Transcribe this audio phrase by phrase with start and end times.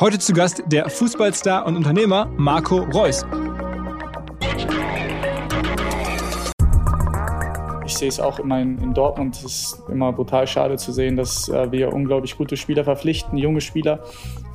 [0.00, 3.26] Heute zu Gast der Fußballstar und Unternehmer Marco Reus.
[7.84, 9.34] Ich sehe es auch immer in, in Dortmund.
[9.34, 13.60] Es ist immer brutal schade zu sehen, dass äh, wir unglaublich gute Spieler verpflichten, junge
[13.60, 14.04] Spieler.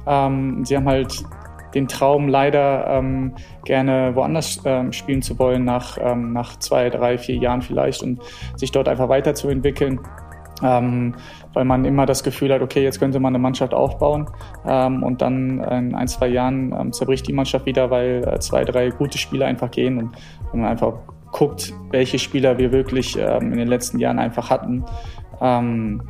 [0.07, 1.25] Ähm, sie haben halt
[1.73, 3.33] den Traum leider ähm,
[3.65, 8.21] gerne woanders ähm, spielen zu wollen, nach, ähm, nach zwei, drei, vier Jahren vielleicht und
[8.55, 9.99] sich dort einfach weiterzuentwickeln
[10.63, 11.15] ähm,
[11.53, 14.27] weil man immer das Gefühl hat, okay, jetzt könnte man eine Mannschaft aufbauen
[14.65, 18.63] ähm, und dann in ein, zwei Jahren ähm, zerbricht die Mannschaft wieder, weil äh, zwei,
[18.63, 20.15] drei gute Spieler einfach gehen und
[20.51, 20.93] wenn man einfach
[21.31, 24.85] guckt, welche Spieler wir wirklich ähm, in den letzten Jahren einfach hatten,
[25.41, 26.01] ähm,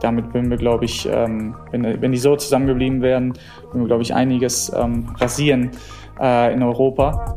[0.00, 3.32] damit würden wir, glaube ich, ähm, wenn, wenn die so zusammengeblieben wären,
[3.70, 5.70] würden wir, glaube ich, einiges rasieren
[6.20, 7.36] äh, in Europa.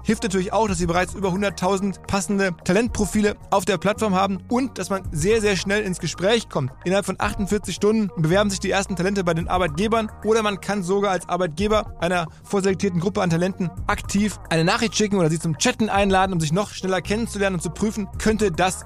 [0.03, 4.77] Hilft natürlich auch, dass sie bereits über 100.000 passende Talentprofile auf der Plattform haben und
[4.77, 6.71] dass man sehr, sehr schnell ins Gespräch kommt.
[6.83, 10.83] Innerhalb von 48 Stunden bewerben sich die ersten Talente bei den Arbeitgebern oder man kann
[10.83, 15.57] sogar als Arbeitgeber einer vorselektierten Gruppe an Talenten aktiv eine Nachricht schicken oder sie zum
[15.57, 18.85] Chatten einladen, um sich noch schneller kennenzulernen und zu prüfen, könnte das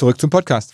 [0.00, 0.72] Zurück zum Podcast.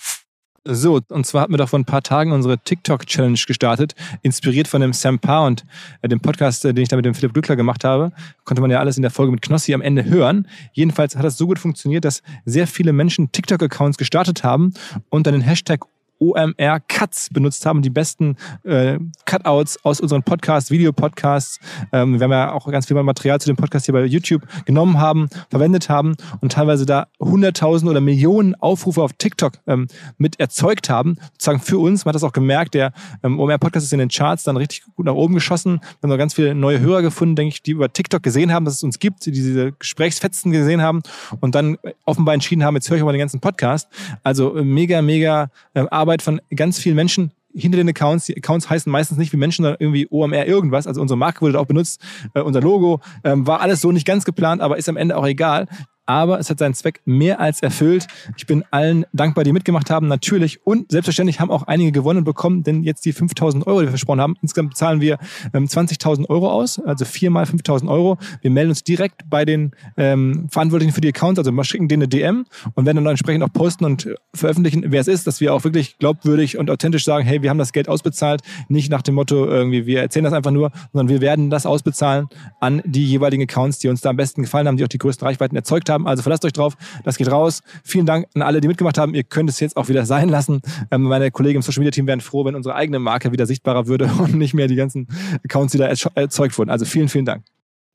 [0.65, 4.81] So, und zwar hatten wir doch vor ein paar Tagen unsere TikTok-Challenge gestartet, inspiriert von
[4.81, 5.65] dem Sam Parr und
[6.03, 8.13] äh, dem Podcast, äh, den ich da mit dem Philipp Glückler gemacht habe.
[8.45, 10.47] Konnte man ja alles in der Folge mit Knossi am Ende hören.
[10.75, 14.75] Jedenfalls hat das so gut funktioniert, dass sehr viele Menschen TikTok-Accounts gestartet haben
[15.09, 15.81] und dann den Hashtag
[16.19, 21.60] OMR Cuts benutzt haben, die besten äh, Cutouts aus unseren Podcasts, Videopodcasts.
[21.93, 24.99] Ähm, wir haben ja auch ganz viel Material zu dem Podcast hier bei YouTube genommen
[24.99, 29.87] haben, verwendet haben und teilweise da hunderttausend oder Millionen Aufrufe auf TikTok ähm,
[30.19, 31.16] mit erzeugt haben.
[31.32, 34.09] Sozusagen für uns, man hat das auch gemerkt, der ähm, OMR Podcast ist in den
[34.09, 35.81] Charts dann richtig gut nach oben geschossen.
[35.81, 38.65] Wir haben noch ganz viele neue Hörer gefunden, denke ich, die über TikTok gesehen haben,
[38.65, 41.03] dass es uns gibt, die diese Gesprächsfetzen gesehen haben
[41.41, 43.88] und dann offenbar entschieden haben, jetzt höre ich mal den ganzen Podcast.
[44.22, 48.27] Also äh, mega, mega äh, Arbeit von ganz vielen Menschen hinter den Accounts.
[48.27, 50.87] Die Accounts heißen meistens nicht wie Menschen, sondern irgendwie OMR irgendwas.
[50.87, 52.00] Also unsere Marke wurde auch benutzt,
[52.34, 53.00] äh, unser Logo.
[53.25, 55.66] Ähm, war alles so nicht ganz geplant, aber ist am Ende auch egal
[56.06, 58.06] aber es hat seinen Zweck mehr als erfüllt.
[58.37, 60.65] Ich bin allen dankbar, die mitgemacht haben, natürlich.
[60.65, 64.21] Und selbstverständlich haben auch einige gewonnen bekommen, denn jetzt die 5000 Euro, die wir versprochen
[64.21, 65.19] haben, insgesamt bezahlen wir
[65.53, 68.19] ähm, 20.000 Euro aus, also viermal 5.000 Euro.
[68.41, 72.05] Wir melden uns direkt bei den ähm, Verantwortlichen für die Accounts, also wir schicken denen
[72.05, 75.53] eine DM und werden dann entsprechend auch posten und veröffentlichen, wer es ist, dass wir
[75.55, 79.16] auch wirklich glaubwürdig und authentisch sagen, hey, wir haben das Geld ausbezahlt, nicht nach dem
[79.16, 82.28] Motto irgendwie, wir erzählen das einfach nur, sondern wir werden das ausbezahlen
[82.61, 85.27] an die jeweiligen Accounts, die uns da am besten gefallen haben, die auch die größten
[85.27, 86.07] Reichweiten erzeugt haben haben.
[86.07, 86.75] Also verlasst euch drauf.
[87.05, 87.62] Das geht raus.
[87.83, 89.15] Vielen Dank an alle, die mitgemacht haben.
[89.15, 90.61] Ihr könnt es jetzt auch wieder sein lassen.
[90.91, 93.87] Ähm, meine Kollegen im Social Media Team wären froh, wenn unsere eigene Marke wieder sichtbarer
[93.87, 95.09] würde und nicht mehr die ganzen
[95.45, 96.71] Accounts, die da erzeugt wurden.
[96.71, 97.43] Also vielen, vielen Dank.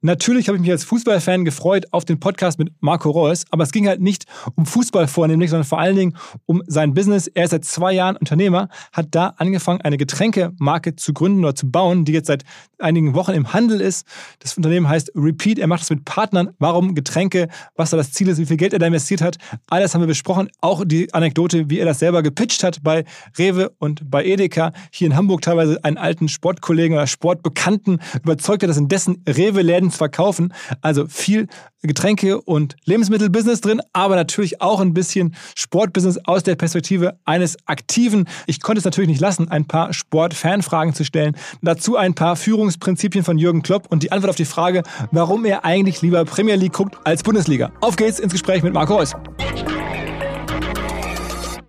[0.03, 3.71] Natürlich habe ich mich als Fußballfan gefreut auf den Podcast mit Marco Reus, aber es
[3.71, 4.25] ging halt nicht
[4.55, 6.17] um Fußball vornehmlich, sondern vor allen Dingen
[6.47, 7.27] um sein Business.
[7.27, 11.69] Er ist seit zwei Jahren Unternehmer, hat da angefangen, eine Getränkemarke zu gründen oder zu
[11.69, 12.45] bauen, die jetzt seit
[12.79, 14.07] einigen Wochen im Handel ist.
[14.39, 15.59] Das Unternehmen heißt Repeat.
[15.59, 16.49] Er macht es mit Partnern.
[16.57, 19.37] Warum Getränke, was da das Ziel ist, wie viel Geld er da investiert hat.
[19.69, 20.49] Alles haben wir besprochen.
[20.61, 23.05] Auch die Anekdote, wie er das selber gepitcht hat bei
[23.37, 24.71] Rewe und bei Edeka.
[24.91, 29.90] Hier in Hamburg teilweise einen alten Sportkollegen oder Sportbekannten überzeugt hat, dass in dessen Rewe-Läden
[29.91, 30.53] uns verkaufen.
[30.81, 31.47] Also viel
[31.83, 38.27] Getränke- und Lebensmittelbusiness drin, aber natürlich auch ein bisschen Sportbusiness aus der Perspektive eines Aktiven.
[38.45, 41.35] Ich konnte es natürlich nicht lassen, ein paar Sport-Fanfragen zu stellen.
[41.61, 45.65] Dazu ein paar Führungsprinzipien von Jürgen Klopp und die Antwort auf die Frage, warum er
[45.65, 47.71] eigentlich lieber Premier League guckt als Bundesliga.
[47.81, 49.13] Auf geht's ins Gespräch mit Marco Reus.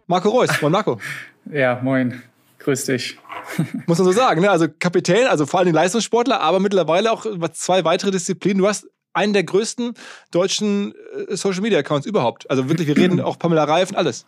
[0.06, 0.98] Marco Reus, moin Marco.
[1.50, 2.22] Ja, moin.
[2.58, 3.18] Grüß dich.
[3.86, 4.50] Muss man so sagen, ne?
[4.50, 8.58] Also Kapitän, also vor allem Leistungssportler, aber mittlerweile auch zwei weitere Disziplinen.
[8.58, 9.94] Du hast einen der größten
[10.30, 10.94] deutschen
[11.28, 12.48] äh, Social Media Accounts überhaupt.
[12.50, 14.26] Also wirklich, wir reden auch Pamela Reif und alles.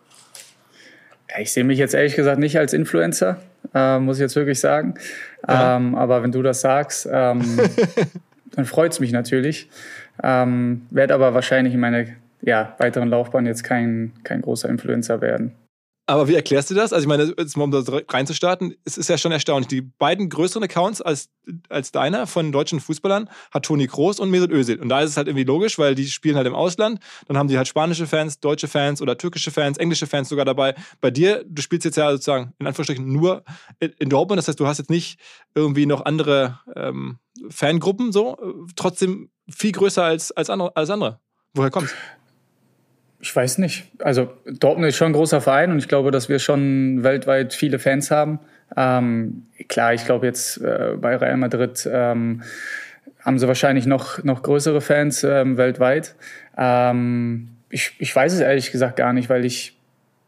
[1.29, 3.41] Ja, ich sehe mich jetzt ehrlich gesagt nicht als Influencer,
[3.73, 4.95] äh, muss ich jetzt wirklich sagen.
[5.47, 5.77] Ja.
[5.77, 7.59] Ähm, aber wenn du das sagst, ähm,
[8.51, 9.69] dann freut es mich natürlich.
[10.23, 12.05] Ähm, Werde aber wahrscheinlich in meiner
[12.41, 15.53] ja, weiteren Laufbahn jetzt kein, kein großer Influencer werden.
[16.07, 16.93] Aber wie erklärst du das?
[16.93, 19.67] Also ich meine, jetzt mal um da reinzustarten, es ist ja schon erstaunlich.
[19.67, 21.29] Die beiden größeren Accounts als,
[21.67, 24.79] als deiner von deutschen Fußballern hat Toni Kroos und Mesut Özil.
[24.79, 26.99] Und da ist es halt irgendwie logisch, weil die spielen halt im Ausland.
[27.27, 30.75] Dann haben die halt spanische Fans, deutsche Fans oder türkische Fans, englische Fans sogar dabei.
[31.01, 33.43] Bei dir, du spielst jetzt ja sozusagen in Anführungsstrichen nur
[33.79, 34.37] in Dortmund.
[34.37, 35.19] Das heißt, du hast jetzt nicht
[35.55, 37.17] irgendwie noch andere ähm,
[37.49, 38.65] Fangruppen so.
[38.75, 41.19] Trotzdem viel größer als, als, andere, als andere.
[41.55, 41.95] Woher kommt's?
[43.25, 43.85] Ich weiß nicht.
[44.03, 47.79] Also Dortmund ist schon ein großer Verein und ich glaube, dass wir schon weltweit viele
[47.79, 48.37] Fans haben.
[48.77, 52.43] Ähm, klar, ich glaube jetzt äh, bei Real Madrid ähm,
[53.21, 56.13] haben sie wahrscheinlich noch, noch größere Fans ähm, weltweit.
[56.55, 59.75] Ähm, ich, ich weiß es ehrlich gesagt gar nicht, weil ich,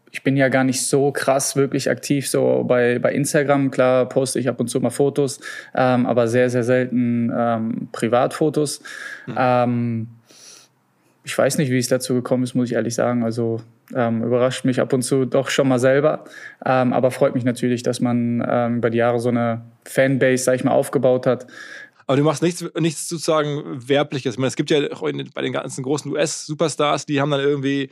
[0.10, 3.70] ich bin ja gar nicht so krass wirklich aktiv so bei, bei Instagram.
[3.70, 5.40] Klar poste ich ab und zu mal Fotos,
[5.76, 8.82] ähm, aber sehr, sehr selten ähm, Privatfotos.
[9.28, 10.08] Mhm
[11.28, 13.26] ich weiß nicht, wie es dazu gekommen ist, muss ich ehrlich sagen.
[13.26, 13.60] Also
[13.94, 16.24] ähm, überrascht mich ab und zu doch schon mal selber.
[16.66, 20.56] Ähm, aber freut mich natürlich, dass man ähm, über die Jahre so eine Fanbase, sag
[20.56, 21.46] ich mal, aufgebaut hat.
[22.06, 24.36] Aber du machst nichts, nichts sozusagen Werbliches.
[24.36, 27.90] Ich meine, es gibt ja auch bei den ganzen großen US-Superstars, die haben dann irgendwie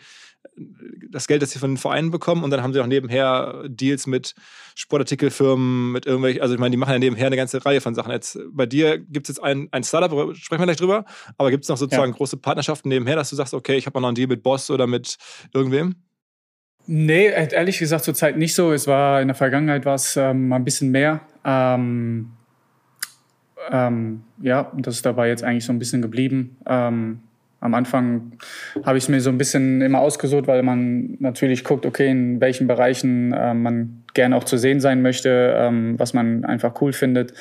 [1.10, 4.08] das Geld, das sie von den Vereinen bekommen und dann haben sie auch nebenher Deals
[4.08, 4.36] mit
[4.76, 8.12] Sportartikelfirmen, mit irgendwelchen, also ich meine, die machen ja nebenher eine ganze Reihe von Sachen.
[8.12, 11.06] Jetzt bei dir gibt es jetzt ein, ein Startup, sprechen wir gleich drüber,
[11.38, 12.18] aber gibt es noch sozusagen ja.
[12.18, 14.88] große Partnerschaften nebenher, dass du sagst, okay, ich habe noch einen Deal mit Boss oder
[14.88, 15.18] mit
[15.54, 15.96] irgendwem?
[16.88, 18.72] Nee, ehrlich gesagt zurzeit nicht so.
[18.72, 21.22] Es war in der Vergangenheit war es ähm, mal ein bisschen mehr.
[21.44, 22.32] Ähm,
[23.72, 26.58] ähm, ja, das ist dabei jetzt eigentlich so ein bisschen geblieben.
[26.68, 27.22] Ähm,
[27.66, 28.34] am Anfang
[28.84, 32.40] habe ich es mir so ein bisschen immer ausgesucht, weil man natürlich guckt, okay, in
[32.40, 36.94] welchen Bereichen äh, man gerne auch zu sehen sein möchte, ähm, was man einfach cool
[36.94, 37.34] findet.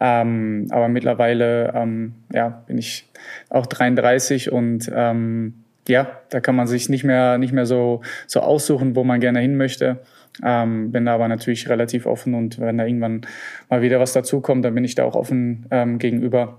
[0.00, 3.08] Ähm, aber mittlerweile ähm, ja, bin ich
[3.48, 5.54] auch 33 und ähm,
[5.88, 9.40] ja, da kann man sich nicht mehr, nicht mehr so, so aussuchen, wo man gerne
[9.40, 9.98] hin möchte.
[10.44, 13.22] Ähm, bin da aber natürlich relativ offen und wenn da irgendwann
[13.68, 16.58] mal wieder was dazukommt, dann bin ich da auch offen ähm, gegenüber.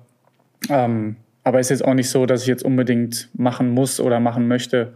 [0.70, 4.48] Ähm, aber ist jetzt auch nicht so, dass ich jetzt unbedingt machen muss oder machen
[4.48, 4.94] möchte.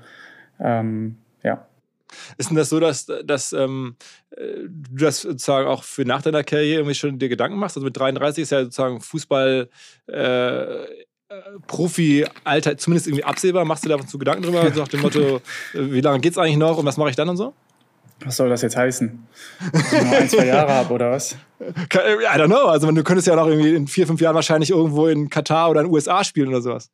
[0.60, 1.68] Ähm, ja.
[2.38, 3.96] Ist denn das so, dass, dass ähm,
[4.38, 7.78] du das sozusagen auch für nach deiner Karriere irgendwie schon dir Gedanken machst?
[7.78, 9.70] Also mit 33 ist ja sozusagen Fußball
[10.08, 10.86] äh,
[11.68, 13.66] Profi-Alter zumindest irgendwie absehbar.
[13.66, 14.72] Machst du da zu Gedanken drüber?
[14.72, 15.42] So nach dem Motto,
[15.74, 17.54] wie lange geht es eigentlich noch und was mache ich dann und so?
[18.26, 19.28] Was soll das jetzt heißen?
[19.72, 21.38] Dass ich nur ein, zwei Jahre habe oder was?
[21.60, 22.66] I don't know.
[22.66, 25.82] Also du könntest ja noch irgendwie in vier, fünf Jahren wahrscheinlich irgendwo in Katar oder
[25.82, 26.90] in den USA spielen oder sowas.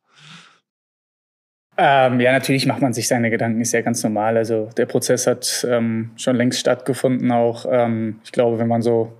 [1.78, 4.36] Ähm, ja, natürlich macht man sich seine Gedanken, ist ja ganz normal.
[4.36, 7.32] Also der Prozess hat ähm, schon längst stattgefunden.
[7.32, 9.12] Auch ähm, ich glaube, wenn man so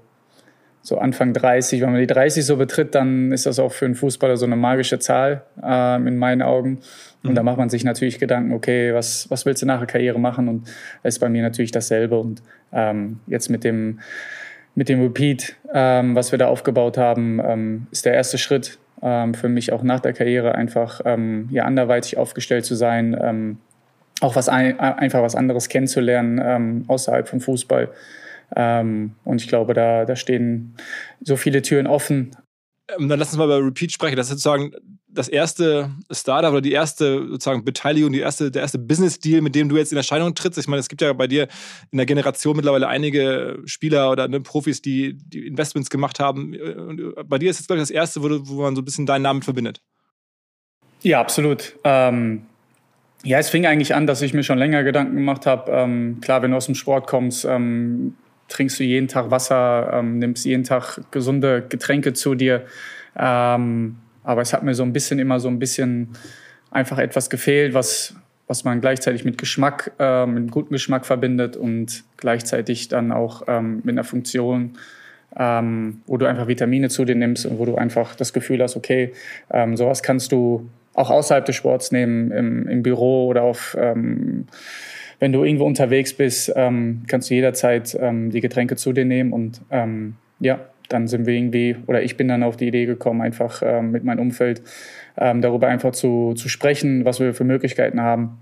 [0.82, 3.94] so Anfang 30, wenn man die 30 so betritt, dann ist das auch für einen
[3.94, 6.80] Fußballer so eine magische Zahl äh, in meinen Augen.
[7.22, 7.34] Und mhm.
[7.36, 10.48] da macht man sich natürlich Gedanken, okay, was, was willst du nach der Karriere machen?
[10.48, 10.66] Und
[11.04, 12.18] das ist bei mir natürlich dasselbe.
[12.18, 14.00] Und ähm, jetzt mit dem,
[14.74, 19.34] mit dem Repeat, ähm, was wir da aufgebaut haben, ähm, ist der erste Schritt ähm,
[19.34, 23.58] für mich auch nach der Karriere einfach ähm, ja, anderweitig aufgestellt zu sein, ähm,
[24.20, 27.88] auch was ein, einfach was anderes kennenzulernen außerhalb vom Fußball.
[28.56, 30.76] Ähm, und ich glaube, da, da stehen
[31.20, 32.36] so viele Türen offen.
[32.98, 34.16] Ähm, dann lass uns mal über Repeat sprechen.
[34.16, 34.72] Das ist sozusagen
[35.08, 39.68] das erste Startup oder die erste sozusagen Beteiligung, die erste, der erste Business-Deal, mit dem
[39.68, 40.58] du jetzt in Erscheinung trittst.
[40.58, 41.48] Ich meine, es gibt ja bei dir
[41.90, 46.54] in der Generation mittlerweile einige Spieler oder ne, Profis, die, die Investments gemacht haben.
[46.54, 48.82] Und äh, bei dir ist jetzt, glaube ich, das erste, wo, du, wo man so
[48.82, 49.82] ein bisschen deinen Namen verbindet.
[51.02, 51.74] Ja, absolut.
[51.84, 52.46] Ähm,
[53.24, 55.70] ja, es fing eigentlich an, dass ich mir schon länger Gedanken gemacht habe.
[55.70, 58.14] Ähm, klar, wenn du aus dem Sport kommst, ähm,
[58.52, 62.64] trinkst du jeden Tag Wasser, ähm, nimmst jeden Tag gesunde Getränke zu dir.
[63.18, 66.10] Ähm, aber es hat mir so ein bisschen immer so ein bisschen
[66.70, 68.14] einfach etwas gefehlt, was,
[68.46, 73.80] was man gleichzeitig mit Geschmack, äh, mit gutem Geschmack verbindet und gleichzeitig dann auch ähm,
[73.84, 74.76] mit einer Funktion
[75.36, 78.76] ähm, wo du einfach Vitamine zu dir nimmst und wo du einfach das Gefühl hast,
[78.76, 79.12] okay,
[79.50, 84.46] ähm, sowas kannst du auch außerhalb des Sports nehmen, im, im Büro oder auf, ähm,
[85.22, 89.32] wenn du irgendwo unterwegs bist, ähm, kannst du jederzeit ähm, die Getränke zu dir nehmen
[89.32, 93.20] und ähm, ja, dann sind wir irgendwie, oder ich bin dann auf die Idee gekommen,
[93.20, 94.62] einfach ähm, mit meinem Umfeld
[95.16, 98.38] ähm, darüber einfach zu, zu sprechen, was wir für Möglichkeiten haben.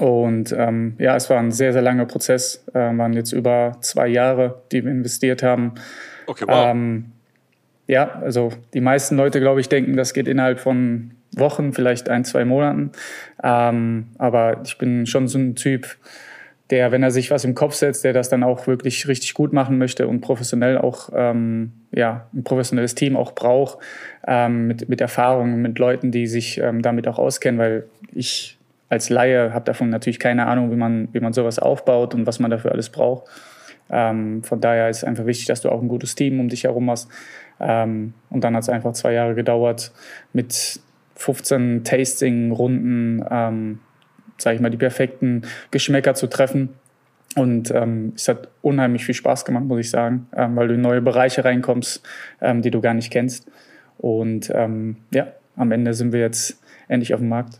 [0.00, 2.62] Und ähm, ja, es war ein sehr, sehr langer Prozess.
[2.74, 5.76] Äh, waren jetzt über zwei Jahre, die wir investiert haben.
[6.26, 6.72] Okay, wow.
[6.72, 7.12] Ähm,
[7.86, 12.24] ja, also die meisten Leute, glaube ich, denken, das geht innerhalb von Wochen, vielleicht ein,
[12.24, 12.92] zwei Monaten.
[13.42, 15.96] Ähm, aber ich bin schon so ein Typ,
[16.70, 19.52] der, wenn er sich was im Kopf setzt, der das dann auch wirklich richtig gut
[19.52, 23.78] machen möchte und professionell auch, ähm, ja, ein professionelles Team auch braucht,
[24.26, 27.84] ähm, mit, mit Erfahrung, mit Leuten, die sich ähm, damit auch auskennen, weil
[28.14, 28.58] ich
[28.88, 32.38] als Laie habe davon natürlich keine Ahnung, wie man, wie man sowas aufbaut und was
[32.38, 33.26] man dafür alles braucht.
[33.90, 36.64] Ähm, von daher ist es einfach wichtig, dass du auch ein gutes Team um dich
[36.64, 37.10] herum hast.
[37.60, 39.92] Ähm, und dann hat es einfach zwei Jahre gedauert
[40.32, 40.80] mit
[41.22, 43.78] 15 Tasting-Runden, ähm,
[44.38, 46.70] sage ich mal, die perfekten Geschmäcker zu treffen.
[47.34, 50.80] Und ähm, es hat unheimlich viel Spaß gemacht, muss ich sagen, ähm, weil du in
[50.80, 52.02] neue Bereiche reinkommst,
[52.40, 53.50] ähm, die du gar nicht kennst.
[53.98, 57.58] Und ähm, ja, am Ende sind wir jetzt endlich auf dem Markt.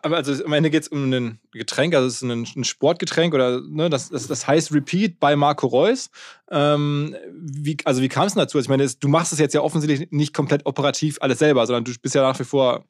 [0.00, 3.60] Aber also am Ende geht es um ein Getränk, also es ist ein, Sportgetränk oder
[3.60, 6.08] ne, das, das, das, heißt Repeat bei Marco Reus.
[6.50, 8.56] Ähm, wie, also wie kam es dazu?
[8.56, 11.84] Also ich meine, du machst es jetzt ja offensichtlich nicht komplett operativ alles selber, sondern
[11.84, 12.86] du bist ja nach wie vor,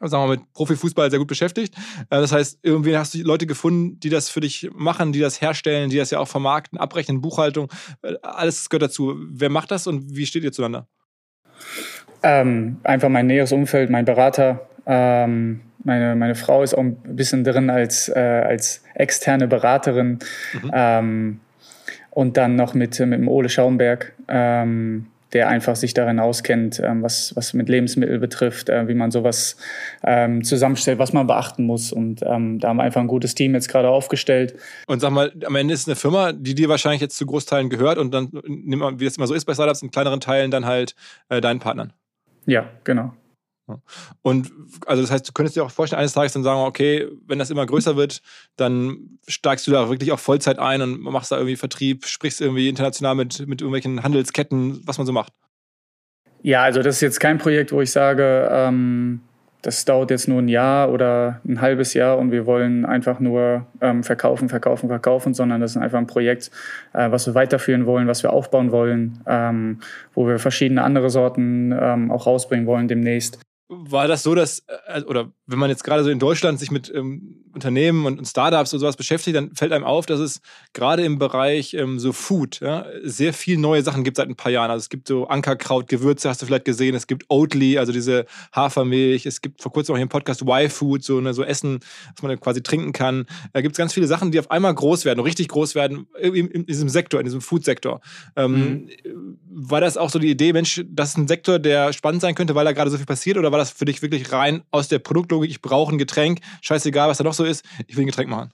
[0.00, 1.74] sagen wir mal, mit Profifußball sehr gut beschäftigt.
[2.10, 5.40] Äh, das heißt, irgendwie hast du Leute gefunden, die das für dich machen, die das
[5.40, 7.70] herstellen, die das ja auch vermarkten, abrechnen, Buchhaltung,
[8.02, 9.16] äh, alles gehört dazu.
[9.30, 10.88] Wer macht das und wie steht ihr zueinander?
[12.22, 14.68] Ähm, einfach mein näheres Umfeld, mein Berater.
[14.88, 20.18] Ähm meine, meine Frau ist auch ein bisschen drin als, äh, als externe Beraterin.
[20.62, 20.70] Mhm.
[20.72, 21.40] Ähm,
[22.10, 27.02] und dann noch mit, mit dem Ole Schaumberg, ähm, der einfach sich darin auskennt, ähm,
[27.02, 29.56] was, was mit Lebensmitteln betrifft, äh, wie man sowas
[30.02, 31.92] ähm, zusammenstellt, was man beachten muss.
[31.92, 34.54] Und ähm, da haben wir einfach ein gutes Team jetzt gerade aufgestellt.
[34.86, 37.70] Und sag mal, am Ende ist es eine Firma, die dir wahrscheinlich jetzt zu Großteilen
[37.70, 40.94] gehört und dann, wie das immer so ist bei Startups, in kleineren Teilen dann halt
[41.28, 41.92] äh, deinen Partnern.
[42.46, 43.12] Ja, genau.
[44.22, 44.50] Und
[44.86, 47.50] also das heißt, du könntest dir auch vorstellen, eines Tages dann sagen, okay, wenn das
[47.50, 48.22] immer größer wird,
[48.56, 52.68] dann steigst du da wirklich auch Vollzeit ein und machst da irgendwie Vertrieb, sprichst irgendwie
[52.68, 55.32] international mit, mit irgendwelchen Handelsketten, was man so macht.
[56.42, 59.20] Ja, also das ist jetzt kein Projekt, wo ich sage, ähm,
[59.62, 63.66] das dauert jetzt nur ein Jahr oder ein halbes Jahr und wir wollen einfach nur
[63.80, 66.50] ähm, verkaufen, verkaufen, verkaufen, sondern das ist einfach ein Projekt,
[66.92, 69.80] äh, was wir weiterführen wollen, was wir aufbauen wollen, ähm,
[70.14, 75.02] wo wir verschiedene andere Sorten ähm, auch rausbringen wollen demnächst war das so, dass, äh,
[75.02, 78.72] oder wenn man jetzt gerade so in Deutschland sich mit ähm, Unternehmen und, und, Startups
[78.72, 80.40] und sowas beschäftigt, dann fällt einem auf, dass es
[80.72, 84.52] gerade im Bereich ähm, so Food ja, sehr viel neue Sachen gibt seit ein paar
[84.52, 84.70] Jahren.
[84.70, 86.94] Also es gibt so Ankerkraut, Gewürze, hast du vielleicht gesehen.
[86.94, 89.26] Es gibt Oatly, also diese Hafermilch.
[89.26, 91.80] Es gibt vor kurzem auch hier im Podcast Y-Food, so, ne, so Essen,
[92.14, 93.26] was man quasi trinken kann.
[93.52, 96.48] Da gibt es ganz viele Sachen, die auf einmal groß werden, richtig groß werden in,
[96.48, 98.00] in diesem Sektor, in diesem Food-Sektor.
[98.36, 99.38] Ähm, mhm.
[99.50, 102.54] War das auch so die Idee, Mensch, das ist ein Sektor, der spannend sein könnte,
[102.54, 103.36] weil da gerade so viel passiert?
[103.36, 107.08] Oder war das für dich wirklich rein aus der Produktlogik, ich brauche ein Getränk, scheißegal,
[107.08, 108.50] was da noch so ist, ich will ein Getränk machen.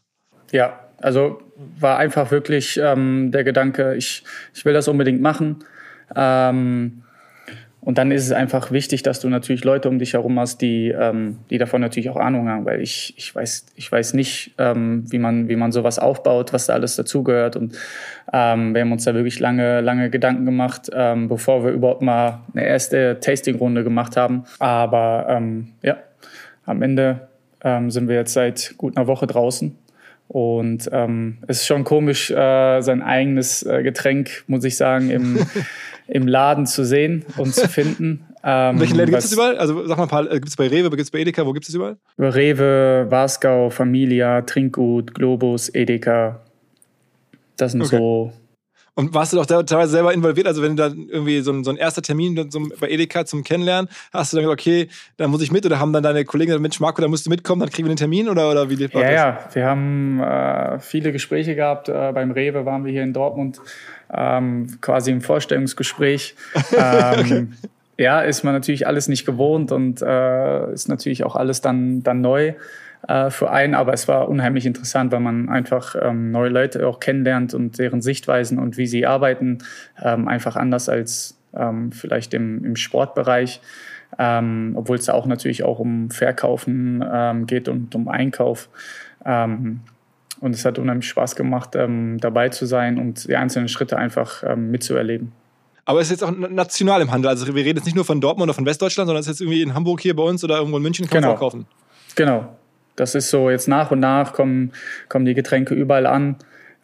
[0.53, 1.43] Ja, also
[1.79, 4.25] war einfach wirklich ähm, der Gedanke, ich,
[4.55, 5.65] ich will das unbedingt machen.
[6.15, 7.03] Ähm,
[7.85, 10.89] und dann ist es einfach wichtig, dass du natürlich Leute um dich herum hast, die,
[10.89, 15.05] ähm, die davon natürlich auch Ahnung haben, weil ich, ich, weiß, ich weiß nicht, ähm,
[15.11, 17.57] wie, man, wie man sowas aufbaut, was da alles dazugehört.
[17.57, 17.77] Und
[18.33, 22.41] ähm, wir haben uns da wirklich lange, lange Gedanken gemacht, ähm, bevor wir überhaupt mal
[22.55, 24.45] eine erste Tasting-Runde gemacht haben.
[24.61, 25.99] Aber ähm, ja,
[26.65, 27.29] am Ende
[27.65, 29.77] ähm, sind wir jetzt seit gut einer Woche draußen.
[30.29, 35.39] Und ähm, es ist schon komisch, äh, sein eigenes äh, Getränk, muss ich sagen, im,
[36.07, 38.27] im Laden zu sehen und zu finden.
[38.47, 39.57] Ähm, Welche Läden gibt es überall?
[39.57, 41.55] Also sag mal ein paar, äh, gibt es bei Rewe, gibt es bei Edeka, wo
[41.55, 41.97] gibt es überall?
[42.19, 46.43] Rewe, Wasgau, Familia, Trinkgut, Globus, Edeka.
[47.57, 47.97] Das sind okay.
[47.97, 48.33] so
[48.95, 50.47] und warst du doch teilweise selber involviert?
[50.47, 53.43] Also, wenn du dann irgendwie so ein, so ein erster Termin so bei Edeka zum
[53.43, 56.49] Kennenlernen, hast du dann gesagt, okay, dann muss ich mit oder haben dann deine Kollegen
[56.49, 58.79] gesagt, Mensch, Marco, da musst du mitkommen, dann kriegen wir den Termin oder, oder wie
[58.95, 59.55] war ja, das?
[59.55, 61.89] Ja, wir haben äh, viele Gespräche gehabt.
[61.89, 63.61] Äh, beim Rewe waren wir hier in Dortmund
[64.13, 66.35] ähm, quasi im Vorstellungsgespräch.
[66.77, 67.47] Ähm, okay.
[67.97, 72.21] Ja, ist man natürlich alles nicht gewohnt und äh, ist natürlich auch alles dann, dann
[72.21, 72.55] neu
[73.09, 77.01] äh, für einen, aber es war unheimlich interessant, weil man einfach ähm, neue Leute auch
[77.01, 79.59] kennenlernt und deren Sichtweisen und wie sie arbeiten,
[80.03, 83.61] ähm, einfach anders als ähm, vielleicht im, im Sportbereich.
[84.17, 88.69] Ähm, obwohl es da auch natürlich auch um Verkaufen ähm, geht und um Einkauf.
[89.25, 89.81] Ähm,
[90.41, 95.33] und es hat unheimlich Spaß gemacht, dabei zu sein und die einzelnen Schritte einfach mitzuerleben.
[95.87, 97.31] Aber es ist jetzt auch national im Handel.
[97.31, 99.41] Also wir reden jetzt nicht nur von Dortmund oder von Westdeutschland, sondern es ist jetzt
[99.41, 101.29] irgendwie in Hamburg hier bei uns oder irgendwo in München kann genau.
[101.29, 101.67] man es auch kaufen.
[102.15, 102.57] Genau.
[102.97, 104.73] Das ist so, jetzt nach und nach kommen,
[105.09, 106.37] kommen die Getränke überall an.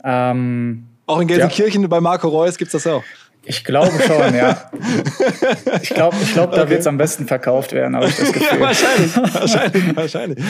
[0.05, 1.89] Ähm, auch in Gelsenkirchen ja.
[1.89, 3.03] bei Marco Reus gibt es das auch.
[3.43, 4.71] Ich glaube schon, ja.
[5.83, 6.71] Ich glaube, ich glaub, da okay.
[6.71, 8.59] wird es am besten verkauft werden, habe ich das Gefühl.
[8.59, 10.45] Ja, wahrscheinlich, wahrscheinlich, wahrscheinlich.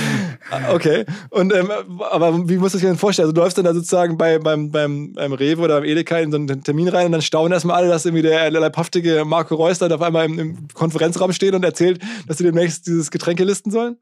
[0.73, 1.05] Okay.
[1.31, 1.71] Und ähm,
[2.11, 3.27] aber wie muss ich dir denn vorstellen?
[3.27, 6.33] Also du läufst dann da sozusagen bei, beim, beim, beim Rewe oder beim Edeka in
[6.33, 9.79] so einen Termin rein und dann staunen erstmal alle, dass irgendwie der leibhaftige Marco Reus
[9.79, 13.71] da auf einmal im, im Konferenzraum steht und erzählt, dass sie demnächst dieses Getränke listen
[13.71, 13.99] sollen?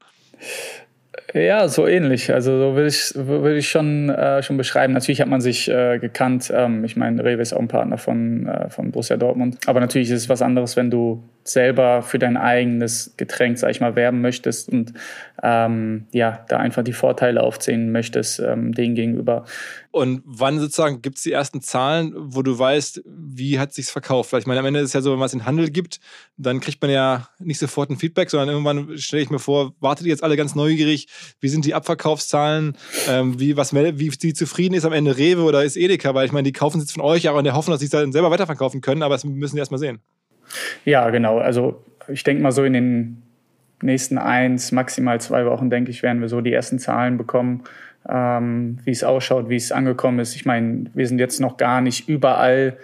[1.33, 2.33] Ja, so ähnlich.
[2.33, 4.93] Also so würde ich, würd ich schon, äh, schon beschreiben.
[4.93, 6.51] Natürlich hat man sich äh, gekannt.
[6.53, 9.57] Ähm, ich meine, Rewe ist auch ein Partner von, äh, von Borussia Dortmund.
[9.67, 13.81] Aber natürlich ist es was anderes, wenn du selber für dein eigenes Getränk, sag ich
[13.81, 14.93] mal, werben möchtest und
[15.41, 19.45] ähm, ja, da einfach die Vorteile aufzählen möchtest, ähm, denen gegenüber.
[19.91, 24.31] Und wann sozusagen gibt es die ersten Zahlen, wo du weißt, wie hat sich's verkauft?
[24.31, 25.99] Weil ich meine, am Ende ist es ja so, wenn man es in Handel gibt,
[26.37, 30.05] dann kriegt man ja nicht sofort ein Feedback, sondern irgendwann stelle ich mir vor, wartet
[30.05, 31.07] ihr jetzt alle ganz neugierig,
[31.39, 32.77] wie sind die Abverkaufszahlen,
[33.07, 36.31] ähm, wie, was, wie die zufrieden ist am Ende Rewe oder ist Edeka, weil ich
[36.31, 38.11] meine, die kaufen es jetzt von euch, aber in der Hoffnung, dass sie es dann
[38.11, 40.01] selber weiterverkaufen können, aber das müssen sie erst mal sehen.
[40.85, 41.39] Ja, genau.
[41.39, 43.21] Also ich denke mal so in den
[43.81, 47.63] nächsten eins, maximal zwei Wochen, denke ich, werden wir so die ersten Zahlen bekommen,
[48.07, 50.35] ähm, wie es ausschaut, wie es angekommen ist.
[50.35, 52.77] Ich meine, wir sind jetzt noch gar nicht überall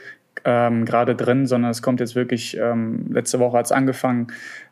[0.43, 4.27] ähm, gerade drin, sondern es kommt jetzt wirklich, ähm, letzte Woche hat es angefangen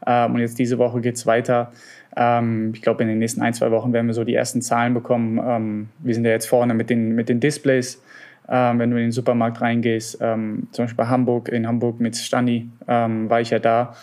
[0.05, 1.71] ähm, und jetzt diese Woche geht es weiter.
[2.15, 4.93] Ähm, ich glaube, in den nächsten ein, zwei Wochen werden wir so die ersten Zahlen
[4.93, 5.41] bekommen.
[5.43, 8.01] Ähm, wir sind ja jetzt vorne mit den, mit den Displays
[8.49, 10.17] ähm, wenn du in den Supermarkt reingehst.
[10.21, 13.95] Ähm, zum Beispiel bei Hamburg, in Hamburg mit Stani ähm, war ich ja da.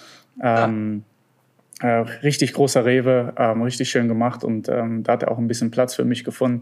[0.43, 1.05] Ähm,
[1.83, 5.49] äh, richtig großer Rewe, ähm, richtig schön gemacht und ähm, da hat er auch ein
[5.49, 6.61] bisschen Platz für mich gefunden.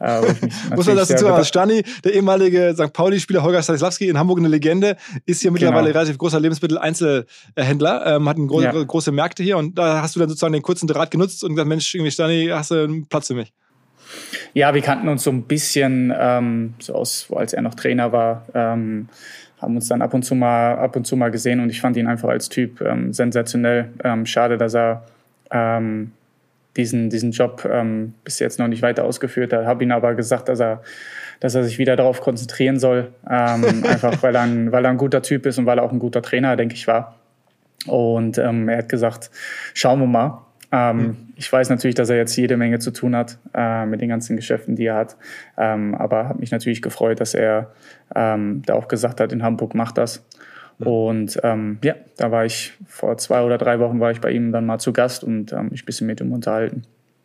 [0.00, 0.22] Äh,
[0.74, 1.44] Muss man das dazu sagen?
[1.44, 2.92] Stani, der ehemalige St.
[2.92, 5.98] Pauli-Spieler Holger Stanislawski in Hamburg eine Legende, ist hier mittlerweile genau.
[5.98, 8.72] relativ großer Lebensmitteleinzelhändler, hat gro ja.
[8.72, 11.68] große Märkte hier und da hast du dann sozusagen den kurzen Draht genutzt und gesagt,
[11.68, 13.52] Mensch, irgendwie Stani, hast du einen Platz für mich?
[14.54, 18.46] Ja, wir kannten uns so ein bisschen, ähm, so aus, als er noch Trainer war,
[18.54, 19.08] ähm,
[19.60, 21.96] haben uns dann ab und zu mal, ab und zu mal gesehen und ich fand
[21.96, 23.90] ihn einfach als Typ ähm, sensationell.
[24.04, 25.06] Ähm, schade, dass er
[25.50, 26.12] ähm,
[26.76, 29.64] diesen, diesen Job ähm, bis jetzt noch nicht weiter ausgeführt hat.
[29.64, 30.82] Habe ihn aber gesagt, dass er,
[31.40, 35.22] dass er sich wieder darauf konzentrieren soll, einfach weil er, ein, weil er ein guter
[35.22, 37.16] Typ ist und weil er auch ein guter Trainer, denke ich, war.
[37.86, 39.30] Und er hat gesagt,
[39.72, 40.45] schauen wir mal.
[40.76, 41.16] Ähm, mhm.
[41.36, 44.36] Ich weiß natürlich, dass er jetzt jede Menge zu tun hat äh, mit den ganzen
[44.36, 45.16] Geschäften, die er hat.
[45.56, 47.72] Ähm, aber habe mich natürlich gefreut, dass er
[48.14, 50.26] ähm, da auch gesagt hat, in Hamburg macht das.
[50.78, 50.86] Mhm.
[50.86, 54.52] Und ähm, ja, da war ich vor zwei oder drei Wochen war ich bei ihm
[54.52, 56.82] dann mal zu Gast und ähm, ich ein bisschen mit ihm unterhalten.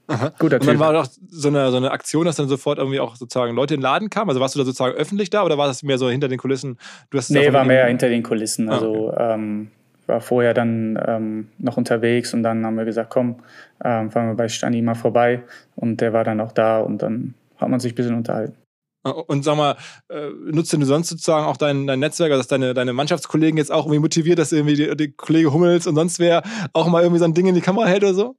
[0.08, 0.34] Aha.
[0.40, 3.16] Guter und dann war doch so eine, so eine Aktion, dass dann sofort irgendwie auch
[3.16, 4.30] sozusagen Leute in den Laden kamen.
[4.30, 6.78] Also warst du da sozusagen öffentlich da oder war das mehr so hinter den Kulissen?
[7.10, 8.70] Du hast nee, war mehr hinter den Kulissen.
[8.70, 9.34] Also ah, okay.
[9.34, 9.72] ähm,
[10.08, 13.38] war vorher dann ähm, noch unterwegs und dann haben wir gesagt, komm,
[13.84, 15.44] ähm, fahren wir bei Stani mal vorbei.
[15.76, 18.56] Und der war dann auch da und dann hat man sich ein bisschen unterhalten.
[19.04, 19.78] Und sag mal,
[20.10, 23.72] äh, nutzt du sonst sozusagen auch dein, dein Netzwerk, also dass deine, deine Mannschaftskollegen jetzt
[23.72, 27.20] auch irgendwie motiviert, dass irgendwie die, die Kollege Hummels und sonst wer auch mal irgendwie
[27.20, 28.36] so ein Ding in die Kamera hält oder so?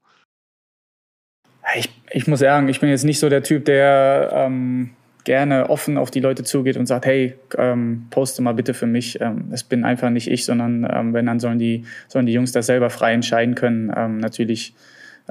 [1.77, 4.91] Ich, ich muss sagen, ich bin jetzt nicht so der Typ, der ähm,
[5.25, 9.21] gerne offen auf die Leute zugeht und sagt, hey, ähm, poste mal bitte für mich.
[9.21, 12.53] Ähm, das bin einfach nicht ich, sondern ähm, wenn, dann sollen die, sollen die Jungs
[12.53, 13.93] das selber frei entscheiden können.
[13.95, 14.75] Ähm, natürlich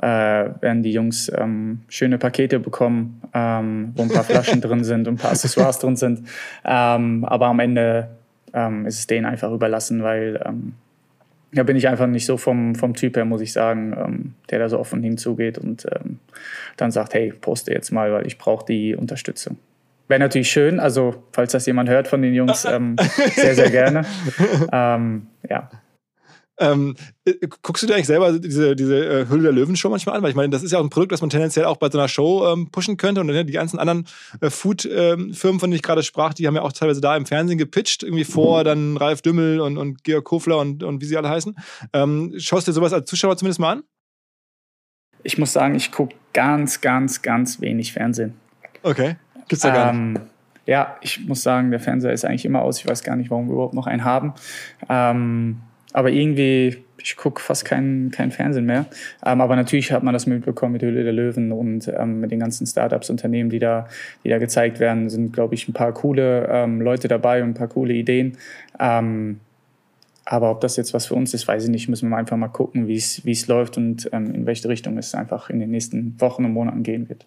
[0.02, 5.08] äh, werden die Jungs ähm, schöne Pakete bekommen, ähm, wo ein paar Flaschen drin sind
[5.08, 6.28] und ein paar Accessoires drin sind.
[6.64, 8.10] aber am Ende
[8.86, 10.38] ist es denen einfach überlassen, weil
[11.54, 14.68] da bin ich einfach nicht so vom, vom Typ her, muss ich sagen, der da
[14.68, 15.88] so offen hinzugeht und
[16.76, 19.58] dann sagt, hey, poste jetzt mal, weil ich brauche die Unterstützung.
[20.12, 22.98] Wäre natürlich schön, also falls das jemand hört von den Jungs, ähm,
[23.34, 24.06] sehr, sehr gerne.
[24.74, 25.70] ähm, ja.
[26.60, 30.22] Ähm, äh, guckst du dir eigentlich selber diese, diese äh, Hülle der Löwen-Show manchmal an?
[30.22, 31.98] Weil ich meine, das ist ja auch ein Produkt, das man tendenziell auch bei so
[31.98, 33.22] einer Show ähm, pushen könnte.
[33.22, 34.06] Und die ganzen anderen
[34.42, 37.58] äh, Food-Firmen, von denen ich gerade sprach, die haben ja auch teilweise da im Fernsehen
[37.58, 41.30] gepitcht, irgendwie vor dann Ralf Dümmel und, und Georg Kofler und, und wie sie alle
[41.30, 41.56] heißen.
[41.94, 43.84] Ähm, schaust du dir sowas als Zuschauer zumindest mal an?
[45.24, 48.34] Ich muss sagen, ich gucke ganz, ganz, ganz wenig Fernsehen.
[48.84, 49.16] Okay.
[49.52, 50.18] Gibt's ja gar nicht.
[50.18, 50.26] Ähm,
[50.66, 52.80] ja, ich muss sagen, der Fernseher ist eigentlich immer aus.
[52.80, 54.34] Ich weiß gar nicht, warum wir überhaupt noch einen haben.
[54.88, 55.58] Ähm,
[55.92, 58.86] aber irgendwie, ich gucke fast keinen kein Fernsehen mehr.
[59.26, 62.40] Ähm, aber natürlich hat man das mitbekommen mit Höhle der Löwen und ähm, mit den
[62.40, 63.90] ganzen Startups, Unternehmen, die da,
[64.24, 67.54] die da gezeigt werden, sind, glaube ich, ein paar coole ähm, Leute dabei und ein
[67.56, 68.38] paar coole Ideen.
[68.80, 69.42] Ähm,
[70.24, 71.90] aber ob das jetzt was für uns ist, weiß ich nicht.
[71.90, 75.50] Müssen wir einfach mal gucken, wie es läuft und ähm, in welche Richtung es einfach
[75.50, 77.26] in den nächsten Wochen und Monaten gehen wird.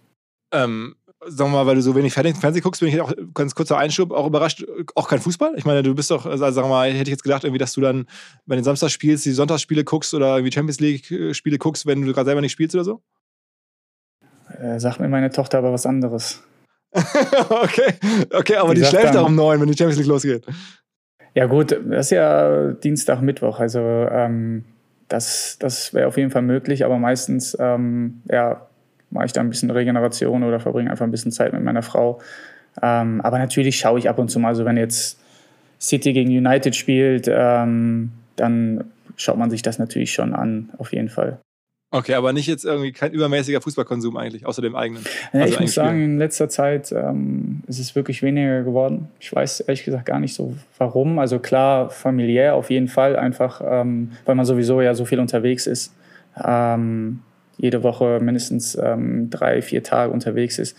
[1.26, 4.10] Sagen wir mal, weil du so wenig Fernsehen guckst, bin ich auch ganz kurzer Einschub,
[4.12, 5.54] auch überrascht, auch kein Fußball.
[5.56, 7.72] Ich meine, du bist doch, also sagen wir mal, hätte ich jetzt gedacht, irgendwie, dass
[7.72, 8.06] du dann
[8.46, 12.40] bei den Samstagsspielst, die Sonntagsspiele guckst oder irgendwie Champions League-Spiele guckst, wenn du gerade selber
[12.40, 13.02] nicht spielst oder so?
[14.58, 16.42] Äh, sagt mir meine Tochter aber was anderes.
[16.92, 17.94] okay,
[18.32, 20.46] okay, aber die, die schläft auch um neun, wenn die Champions League losgeht.
[21.34, 23.58] Ja, gut, das ist ja Dienstag, Mittwoch.
[23.58, 24.64] Also, ähm,
[25.08, 28.68] das, das wäre auf jeden Fall möglich, aber meistens, ähm, ja,
[29.10, 32.20] mache ich da ein bisschen Regeneration oder verbringe einfach ein bisschen Zeit mit meiner Frau.
[32.82, 35.18] Ähm, aber natürlich schaue ich ab und zu mal, also wenn jetzt
[35.80, 38.84] City gegen United spielt, ähm, dann
[39.16, 41.38] schaut man sich das natürlich schon an, auf jeden Fall.
[41.94, 45.04] Okay, aber nicht jetzt irgendwie kein übermäßiger Fußballkonsum eigentlich, außer dem eigenen.
[45.32, 49.10] Ja, also ich muss sagen, in letzter Zeit ähm, ist es wirklich weniger geworden.
[49.20, 51.20] Ich weiß ehrlich gesagt gar nicht so warum.
[51.20, 55.68] Also klar, familiär auf jeden Fall, einfach ähm, weil man sowieso ja so viel unterwegs
[55.68, 55.94] ist.
[56.44, 57.20] Ähm,
[57.56, 60.76] jede Woche mindestens ähm, drei, vier Tage unterwegs ist.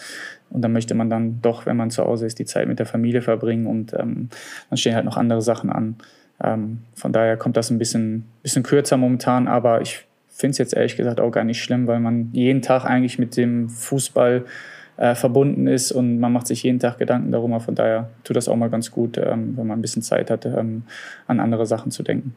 [0.49, 2.85] Und dann möchte man dann doch, wenn man zu Hause ist, die Zeit mit der
[2.85, 4.29] Familie verbringen und ähm,
[4.69, 5.95] dann stehen halt noch andere Sachen an.
[6.43, 10.73] Ähm, von daher kommt das ein bisschen, bisschen kürzer momentan, aber ich finde es jetzt
[10.73, 14.45] ehrlich gesagt auch gar nicht schlimm, weil man jeden Tag eigentlich mit dem Fußball
[14.97, 17.59] äh, verbunden ist und man macht sich jeden Tag Gedanken darum.
[17.59, 20.45] Von daher tut das auch mal ganz gut, ähm, wenn man ein bisschen Zeit hat,
[20.45, 20.83] ähm,
[21.27, 22.35] an andere Sachen zu denken.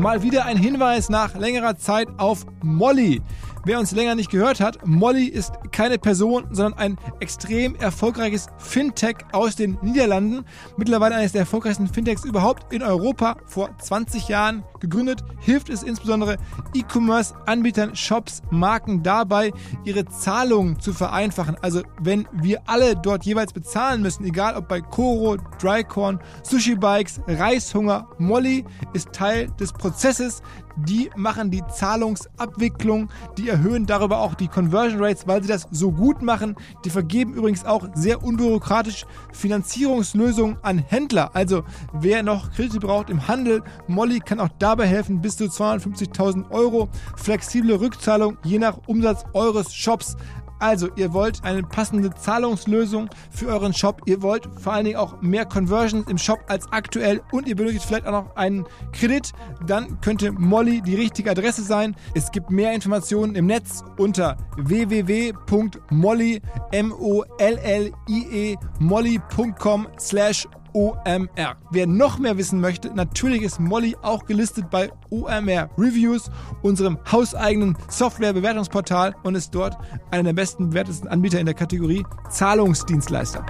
[0.00, 3.20] Mal wieder ein Hinweis nach längerer Zeit auf Molly.
[3.66, 9.16] Wer uns länger nicht gehört hat, Molly ist keine Person, sondern ein extrem erfolgreiches Fintech
[9.32, 10.46] aus den Niederlanden.
[10.78, 13.36] Mittlerweile eines der erfolgreichsten Fintechs überhaupt in Europa.
[13.44, 16.36] Vor 20 Jahren gegründet, hilft es insbesondere
[16.74, 19.52] E-Commerce-Anbietern, Shops, Marken dabei,
[19.84, 21.56] ihre Zahlungen zu vereinfachen.
[21.62, 27.20] Also wenn wir alle dort jeweils bezahlen müssen, egal ob bei Koro, Drycorn, Sushi Bikes,
[27.26, 30.42] Reishunger, Molly ist Teil des Prozesses
[30.86, 35.92] die machen die Zahlungsabwicklung, die erhöhen darüber auch die Conversion Rates, weil sie das so
[35.92, 36.56] gut machen.
[36.84, 41.30] Die vergeben übrigens auch sehr unbürokratisch Finanzierungslösungen an Händler.
[41.34, 46.50] Also wer noch Kredite braucht im Handel, Molly kann auch dabei helfen, bis zu 250.000
[46.50, 46.88] Euro.
[47.16, 50.16] Flexible Rückzahlung je nach Umsatz eures Shops.
[50.60, 54.02] Also, ihr wollt eine passende Zahlungslösung für euren Shop.
[54.04, 57.84] Ihr wollt vor allen Dingen auch mehr Conversions im Shop als aktuell und ihr benötigt
[57.86, 59.32] vielleicht auch noch einen Kredit.
[59.66, 61.96] Dann könnte Molly die richtige Adresse sein.
[62.14, 71.56] Es gibt mehr Informationen im Netz unter www.molly, M-O-L-L-I-E, molly.com slash OMR.
[71.70, 76.30] Wer noch mehr wissen möchte, natürlich ist Molly auch gelistet bei OMR Reviews,
[76.62, 79.76] unserem hauseigenen Software-Bewertungsportal und ist dort
[80.10, 83.44] einer der besten bewertesten Anbieter in der Kategorie Zahlungsdienstleister.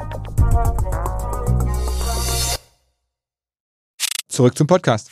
[4.29, 5.11] Zurück zum Podcast.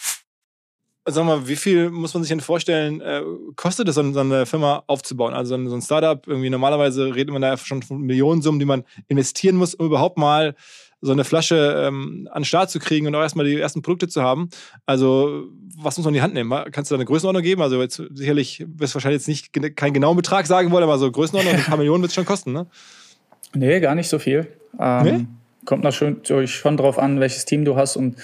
[1.11, 3.23] Sag mal, wie viel muss man sich denn vorstellen, äh,
[3.57, 5.33] kostet es, so eine Firma aufzubauen?
[5.33, 9.57] Also so ein Startup, irgendwie normalerweise redet man da schon von Millionensummen, die man investieren
[9.57, 10.55] muss, um überhaupt mal
[11.01, 14.09] so eine Flasche ähm, an den Start zu kriegen und auch erstmal die ersten Produkte
[14.09, 14.49] zu haben.
[14.87, 15.45] Also,
[15.77, 16.51] was muss man in die Hand nehmen?
[16.73, 17.63] Kannst du da eine Größenordnung geben?
[17.63, 21.11] Also, jetzt sicherlich wirst du wahrscheinlich jetzt nicht keinen genauen Betrag sagen wollen, aber so
[21.11, 22.67] Größenordnung, ein paar Millionen wird es schon kosten, ne?
[23.55, 24.49] Nee, gar nicht so viel.
[24.79, 25.27] Ähm, nee?
[25.65, 28.17] Kommt natürlich schon drauf an, welches Team du hast und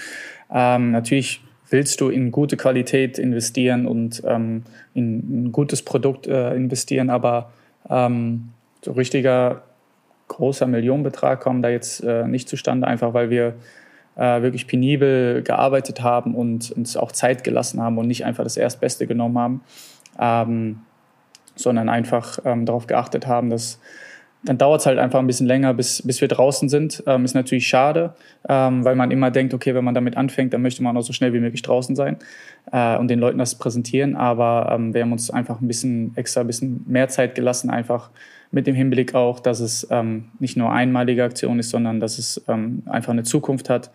[0.51, 6.55] ähm, natürlich willst du in gute Qualität investieren und ähm, in ein gutes Produkt äh,
[6.55, 7.51] investieren, aber
[7.89, 8.49] ähm,
[8.83, 9.63] so richtiger
[10.27, 13.55] großer Millionenbetrag kommt da jetzt äh, nicht zustande, einfach weil wir
[14.15, 18.57] äh, wirklich penibel gearbeitet haben und uns auch Zeit gelassen haben und nicht einfach das
[18.57, 19.61] Erstbeste genommen haben,
[20.19, 20.81] ähm,
[21.55, 23.79] sondern einfach ähm, darauf geachtet haben, dass
[24.45, 27.03] dann dauert es halt einfach ein bisschen länger, bis, bis wir draußen sind.
[27.07, 28.13] Ähm, ist natürlich schade,
[28.47, 31.13] ähm, weil man immer denkt, okay, wenn man damit anfängt, dann möchte man auch so
[31.13, 32.17] schnell wie möglich draußen sein
[32.71, 34.15] äh, und den Leuten das präsentieren.
[34.15, 38.11] Aber ähm, wir haben uns einfach ein bisschen extra, ein bisschen mehr Zeit gelassen, einfach
[38.55, 42.41] mit dem Hinblick auch, dass es ähm, nicht nur einmalige Aktion ist, sondern dass es
[42.47, 43.91] ähm, einfach eine Zukunft hat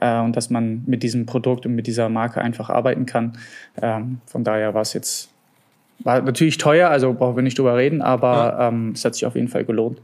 [0.00, 3.36] äh, und dass man mit diesem Produkt und mit dieser Marke einfach arbeiten kann.
[3.82, 5.30] Ähm, von daher war es jetzt
[5.98, 8.68] war natürlich teuer, also brauchen wir nicht drüber reden, aber ja.
[8.68, 10.00] ähm, es hat sich auf jeden Fall gelohnt.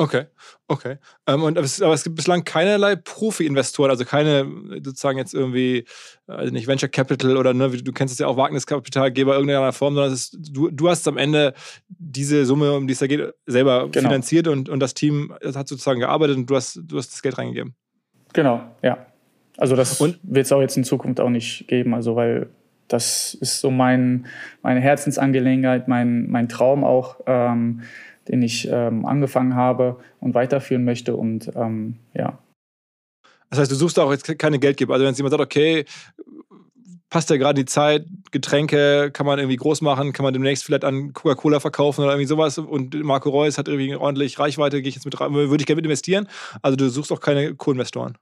[0.00, 0.26] Okay,
[0.68, 0.98] okay.
[1.26, 5.86] Ähm, und, aber es gibt bislang keinerlei Profi-Investoren, also keine sozusagen jetzt irgendwie,
[6.28, 10.12] also nicht Venture Capital oder ne, du kennst es ja auch Wagniskapitalgeber irgendeiner Form, sondern
[10.12, 11.52] ist, du, du hast am Ende
[11.88, 14.08] diese Summe, um die es da geht, selber genau.
[14.08, 17.20] finanziert und, und das Team das hat sozusagen gearbeitet und du hast, du hast das
[17.20, 17.74] Geld reingegeben.
[18.34, 19.04] Genau, ja.
[19.56, 22.50] Also das wird es auch jetzt in Zukunft auch nicht geben, also weil
[22.86, 24.26] das ist so mein,
[24.62, 27.16] meine Herzensangelegenheit, mein, mein Traum auch.
[27.26, 27.82] Ähm,
[28.28, 31.16] den ich ähm, angefangen habe und weiterführen möchte.
[31.16, 32.38] Und ähm, ja.
[33.50, 34.94] Das heißt, du suchst auch jetzt keine Geldgeber.
[34.94, 35.84] Also wenn jetzt jemand sagt, okay,
[37.10, 40.84] passt ja gerade die Zeit, Getränke kann man irgendwie groß machen, kann man demnächst vielleicht
[40.84, 42.58] an Coca-Cola verkaufen oder irgendwie sowas.
[42.58, 45.78] Und Marco Reus hat irgendwie ordentlich Reichweite, gehe ich jetzt mit rein, würde ich gerne
[45.78, 46.28] mit investieren.
[46.62, 48.18] Also du suchst auch keine Co-Investoren.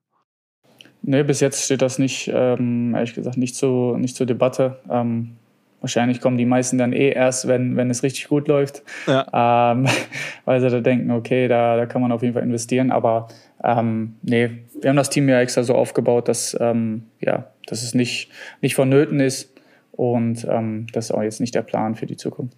[1.03, 4.81] Nee, bis jetzt steht das nicht, ähm, ehrlich gesagt, nicht, zu, nicht zur Debatte.
[4.91, 5.37] Ähm,
[5.81, 8.83] wahrscheinlich kommen die meisten dann eh erst, wenn, wenn es richtig gut läuft.
[9.07, 9.73] Ja.
[9.73, 9.87] Ähm,
[10.45, 12.91] weil sie da denken, okay, da, da kann man auf jeden Fall investieren.
[12.91, 13.29] Aber
[13.63, 17.95] ähm, nee, wir haben das Team ja extra so aufgebaut, dass, ähm, ja, dass es
[17.95, 19.53] nicht, nicht vonnöten ist.
[19.93, 22.57] Und ähm, das ist auch jetzt nicht der Plan für die Zukunft.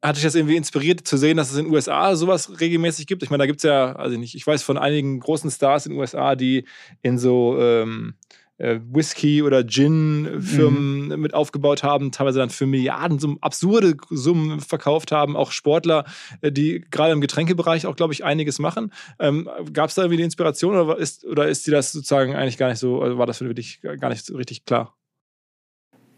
[0.00, 3.22] Hat dich das irgendwie inspiriert zu sehen, dass es in den USA sowas regelmäßig gibt?
[3.22, 5.92] Ich meine, da gibt es ja, also nicht, ich weiß von einigen großen Stars in
[5.92, 6.64] den USA, die
[7.02, 8.14] in so ähm,
[8.58, 11.20] äh, Whisky- oder Gin-Firmen mhm.
[11.20, 16.04] mit aufgebaut haben, teilweise dann für Milliarden Summen, absurde Summen verkauft haben, auch Sportler,
[16.40, 18.92] äh, die gerade im Getränkebereich auch, glaube ich, einiges machen.
[19.18, 22.58] Ähm, Gab es da irgendwie die Inspiration oder ist, oder ist dir das sozusagen eigentlich
[22.58, 24.94] gar nicht so, also war das für dich gar nicht so richtig klar?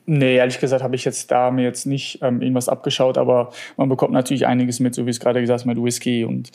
[0.07, 3.89] Nee, ehrlich gesagt habe ich jetzt da mir jetzt nicht ähm, irgendwas abgeschaut, aber man
[3.89, 6.51] bekommt natürlich einiges mit, so wie es gerade gesagt mit Whisky und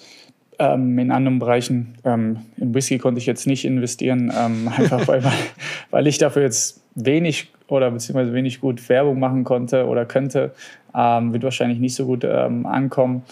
[0.59, 1.95] ähm, in anderen Bereichen.
[2.03, 5.23] Ähm, in Whisky konnte ich jetzt nicht investieren, ähm, einfach weil,
[5.91, 10.51] weil ich dafür jetzt wenig oder beziehungsweise wenig gut Werbung machen konnte oder könnte.
[10.95, 13.23] Ähm, wird wahrscheinlich nicht so gut ähm, ankommen.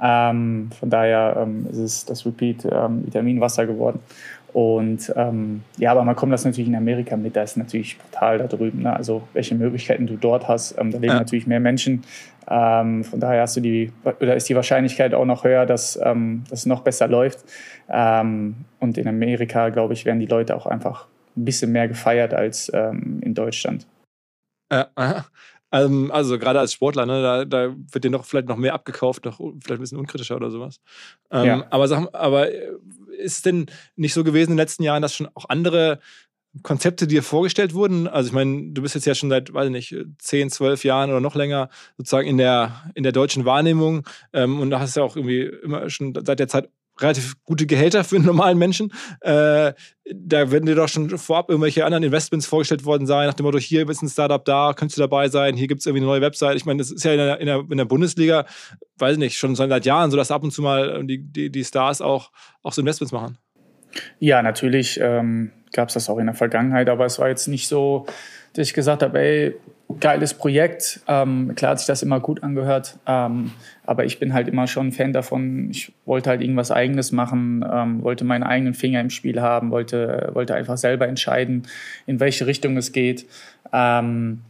[0.00, 4.00] Ähm, von daher ist es das Repeat Vitaminwasser geworden.
[4.52, 5.12] Und
[5.76, 8.82] ja, aber man kommt das natürlich in Amerika mit, da ist natürlich brutal da drüben.
[8.82, 8.96] Ne?
[8.96, 11.14] Also welche Möglichkeiten du dort hast, da leben ja.
[11.14, 12.02] natürlich mehr Menschen.
[12.50, 16.44] Ähm, von daher hast du die, oder ist die Wahrscheinlichkeit auch noch höher, dass ähm,
[16.48, 17.44] das noch besser läuft.
[17.88, 21.06] Ähm, und in Amerika, glaube ich, werden die Leute auch einfach
[21.36, 23.86] ein bisschen mehr gefeiert als ähm, in Deutschland.
[24.72, 24.88] Ja,
[25.70, 29.24] ähm, also gerade als Sportler, ne, da, da, wird dir noch vielleicht noch mehr abgekauft,
[29.24, 30.80] noch vielleicht ein bisschen unkritischer oder sowas.
[31.30, 31.66] Ähm, ja.
[31.70, 32.70] Aber sag, aber äh,
[33.18, 35.98] ist es denn nicht so gewesen in den letzten Jahren, dass schon auch andere
[36.62, 38.08] Konzepte dir vorgestellt wurden?
[38.08, 41.10] Also ich meine, du bist jetzt ja schon seit, weiß ich nicht, 10, 12 Jahren
[41.10, 45.02] oder noch länger sozusagen in der, in der deutschen Wahrnehmung ähm, und da hast ja
[45.02, 46.68] auch irgendwie immer schon seit der Zeit
[47.00, 48.92] relativ gute Gehälter für einen normalen Menschen.
[49.20, 49.72] Äh,
[50.04, 53.58] da werden dir doch schon vorab irgendwelche anderen Investments vorgestellt worden sein, nach dem Motto,
[53.58, 56.20] hier ist ein Startup da, könntest du dabei sein, hier gibt es irgendwie eine neue
[56.20, 56.56] Website.
[56.56, 58.46] Ich meine, das ist ja in der, in der, in der Bundesliga,
[58.96, 61.64] weiß ich nicht, schon seit Jahren so, dass ab und zu mal die, die, die
[61.64, 62.30] Stars auch,
[62.62, 63.38] auch so Investments machen.
[64.18, 67.68] Ja, natürlich ähm, gab es das auch in der Vergangenheit, aber es war jetzt nicht
[67.68, 68.06] so,
[68.54, 69.54] dass ich gesagt habe, ey,
[70.00, 71.00] geiles Projekt.
[71.08, 73.52] Ähm, klar hat sich das immer gut angehört, ähm,
[73.86, 75.70] aber ich bin halt immer schon ein Fan davon.
[75.70, 80.30] Ich wollte halt irgendwas Eigenes machen, ähm, wollte meinen eigenen Finger im Spiel haben, wollte,
[80.34, 81.66] wollte einfach selber entscheiden,
[82.06, 83.26] in welche Richtung es geht.
[83.72, 84.42] Ähm,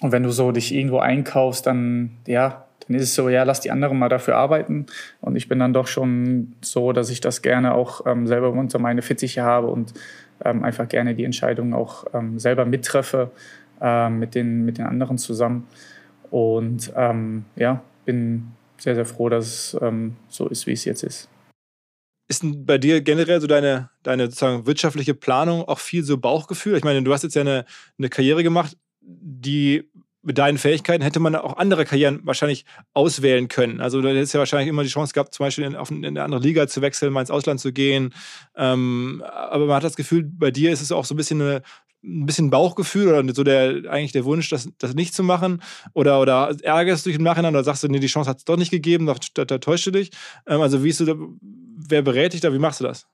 [0.00, 3.60] und wenn du so dich irgendwo einkaufst, dann, ja, dann ist es so, ja, lass
[3.60, 4.86] die anderen mal dafür arbeiten.
[5.20, 8.78] Und ich bin dann doch schon so, dass ich das gerne auch ähm, selber unter
[8.78, 9.92] meine Fittiche habe und
[10.44, 12.04] ähm, einfach gerne die Entscheidung auch
[12.36, 13.30] selber mittreffe
[13.80, 15.66] äh, mit, den, mit den anderen zusammen.
[16.30, 21.02] Und ähm, ja, bin sehr, sehr froh, dass es ähm, so ist, wie es jetzt
[21.02, 21.28] ist.
[22.28, 26.76] Ist denn bei dir generell so deine, deine sozusagen wirtschaftliche Planung auch viel so Bauchgefühl?
[26.76, 27.64] Ich meine, du hast jetzt ja eine,
[27.98, 29.89] eine Karriere gemacht, die
[30.22, 33.80] mit deinen Fähigkeiten hätte man auch andere Karrieren wahrscheinlich auswählen können.
[33.80, 36.40] Also du hättest ja wahrscheinlich immer die Chance gehabt, zum Beispiel in, in eine andere
[36.40, 38.12] Liga zu wechseln, mal ins Ausland zu gehen.
[38.56, 41.62] Ähm, aber man hat das Gefühl, bei dir ist es auch so ein bisschen eine
[42.02, 45.62] ein bisschen Bauchgefühl oder so der eigentlich der Wunsch, das, das nicht zu machen?
[45.92, 48.44] Oder, oder ärgerst du dich im Nachhinein oder sagst du, nee, die Chance hat es
[48.44, 50.10] doch nicht gegeben, da, da, täuscht du dich?
[50.46, 53.06] Ähm, also wie ist du da, wer berät dich da, wie machst du das?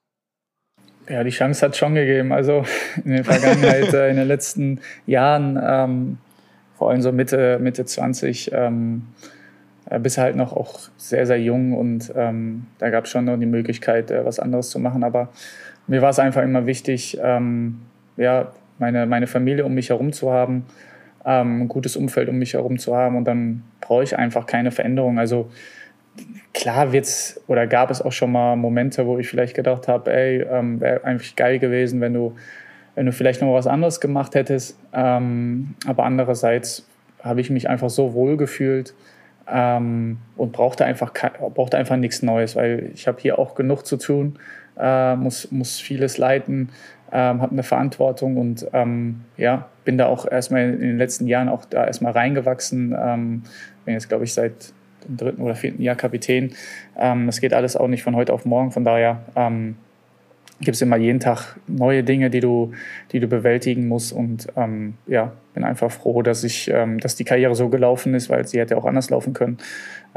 [1.09, 2.33] Ja, die Chance hat es schon gegeben.
[2.33, 2.65] Also
[3.05, 6.19] in der Vergangenheit, äh, in den letzten Jahren, ähm,
[6.77, 9.03] vor allem so Mitte, Mitte 20, ähm,
[9.89, 13.39] äh, bist halt noch auch sehr, sehr jung und ähm, da gab es schon noch
[13.39, 15.05] die Möglichkeit, äh, was anderes zu machen.
[15.05, 15.29] Aber
[15.87, 17.81] mir war es einfach immer wichtig, ähm,
[18.17, 20.67] ja, meine, meine Familie um mich herum zu haben,
[21.25, 24.71] ähm, ein gutes Umfeld um mich herum zu haben und dann brauche ich einfach keine
[24.71, 25.19] Veränderung.
[25.19, 25.51] Also
[26.53, 30.43] klar wird's oder gab es auch schon mal Momente, wo ich vielleicht gedacht habe, ey,
[30.43, 32.35] ähm, wäre eigentlich geil gewesen, wenn du,
[32.97, 34.77] wenn du vielleicht noch was anderes gemacht hättest.
[34.93, 36.85] Ähm, aber andererseits
[37.23, 38.95] habe ich mich einfach so wohl gefühlt
[39.49, 41.13] ähm, und brauchte einfach,
[41.55, 44.39] brauchte einfach nichts Neues, weil ich habe hier auch genug zu tun,
[44.77, 46.71] äh, muss, muss vieles leiten
[47.13, 51.49] ähm, habe eine Verantwortung und ähm, ja, bin da auch erstmal in den letzten Jahren
[51.49, 52.97] auch da erstmal reingewachsen.
[52.99, 53.43] Ähm,
[53.85, 54.73] bin jetzt, glaube ich, seit
[55.07, 56.55] dem dritten oder vierten Jahr Kapitän.
[56.99, 58.73] Ähm, das geht alles auch nicht von heute auf morgen.
[58.73, 59.21] Von daher
[60.61, 62.73] gibt es immer jeden Tag neue Dinge, die du,
[63.13, 64.13] die du bewältigen musst.
[64.13, 68.31] Und ähm, ja, bin einfach froh, dass ich, ähm, dass die Karriere so gelaufen ist,
[68.31, 69.59] weil sie hätte auch anders laufen können.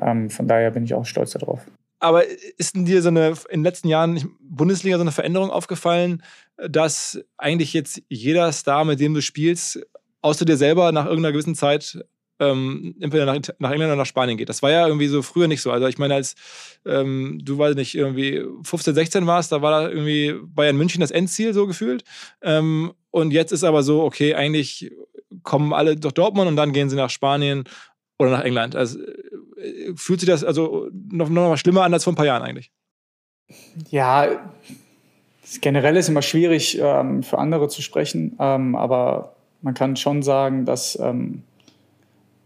[0.01, 1.65] Ähm, von daher bin ich auch stolz darauf.
[1.99, 2.23] Aber
[2.57, 6.23] ist denn dir so eine in den letzten Jahren Bundesliga so eine Veränderung aufgefallen,
[6.69, 9.85] dass eigentlich jetzt jeder Star, mit dem du spielst,
[10.21, 11.99] außer dir selber nach irgendeiner gewissen Zeit
[12.39, 14.49] ähm, entweder nach, nach, England oder nach Spanien geht.
[14.49, 15.71] Das war ja irgendwie so früher nicht so.
[15.71, 16.35] Also ich meine, als
[16.85, 21.11] ähm, du weiß nicht, irgendwie 15, 16 warst, da war da irgendwie Bayern München das
[21.11, 22.03] Endziel so gefühlt.
[22.41, 24.91] Ähm, und jetzt ist aber so, okay, eigentlich
[25.43, 27.65] kommen alle durch Dortmund und dann gehen sie nach Spanien
[28.17, 28.75] oder nach England.
[28.75, 32.25] Also äh, fühlt sich das also noch, noch mal schlimmer an als vor ein paar
[32.25, 32.71] Jahren eigentlich?
[33.89, 34.27] Ja,
[35.61, 40.65] generell ist immer schwierig ähm, für andere zu sprechen, ähm, aber man kann schon sagen,
[40.65, 40.97] dass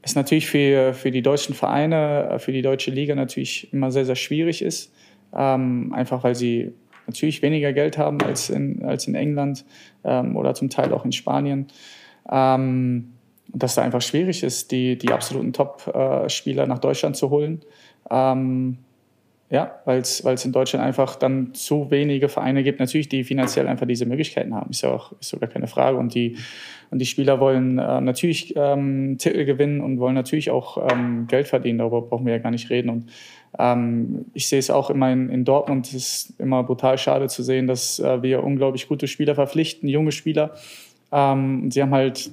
[0.04, 4.06] es natürlich für, für die deutschen Vereine, äh, für die deutsche Liga natürlich immer sehr,
[4.06, 4.94] sehr schwierig ist.
[5.36, 6.74] Ähm, einfach weil sie
[7.08, 9.66] natürlich weniger Geld haben als in, als in England
[10.04, 11.68] ähm, oder zum Teil auch in Spanien.
[12.30, 13.14] Ähm,
[13.48, 17.62] dass da einfach schwierig ist, die, die absoluten Top-Spieler nach Deutschland zu holen.
[18.10, 18.78] Ähm,
[19.50, 23.86] ja, weil es in Deutschland einfach dann zu wenige Vereine gibt, natürlich, die finanziell einfach
[23.86, 24.72] diese Möglichkeiten haben.
[24.72, 25.98] Ist ja auch ist sogar keine Frage.
[25.98, 26.38] Und die,
[26.94, 31.48] und die Spieler wollen äh, natürlich ähm, Titel gewinnen und wollen natürlich auch ähm, Geld
[31.48, 31.80] verdienen.
[31.80, 32.90] Darüber brauchen wir ja gar nicht reden.
[32.90, 33.10] Und
[33.58, 35.88] ähm, ich sehe es auch immer in, in Dortmund.
[35.88, 40.12] Es ist immer brutal schade zu sehen, dass äh, wir unglaublich gute Spieler verpflichten, junge
[40.12, 40.52] Spieler.
[41.12, 42.30] Ähm, sie haben halt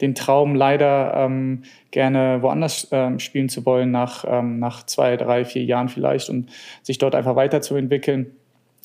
[0.00, 5.44] den Traum leider ähm, gerne woanders ähm, spielen zu wollen, nach, ähm, nach zwei, drei,
[5.44, 6.52] vier Jahren vielleicht und
[6.84, 8.30] sich dort einfach weiterzuentwickeln.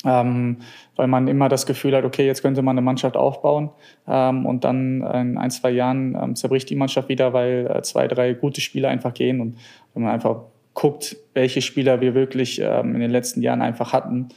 [0.04, 0.58] Ähm,
[0.96, 3.70] weil man immer das Gefühl hat, okay, jetzt könnte man eine Mannschaft aufbauen.
[4.08, 8.08] Ähm, und dann in ein, zwei Jahren ähm, zerbricht die Mannschaft wieder, weil äh, zwei,
[8.08, 9.40] drei gute Spieler einfach gehen.
[9.40, 9.58] Und
[9.92, 14.28] wenn man einfach guckt, welche Spieler wir wirklich ähm, in den letzten Jahren einfach hatten,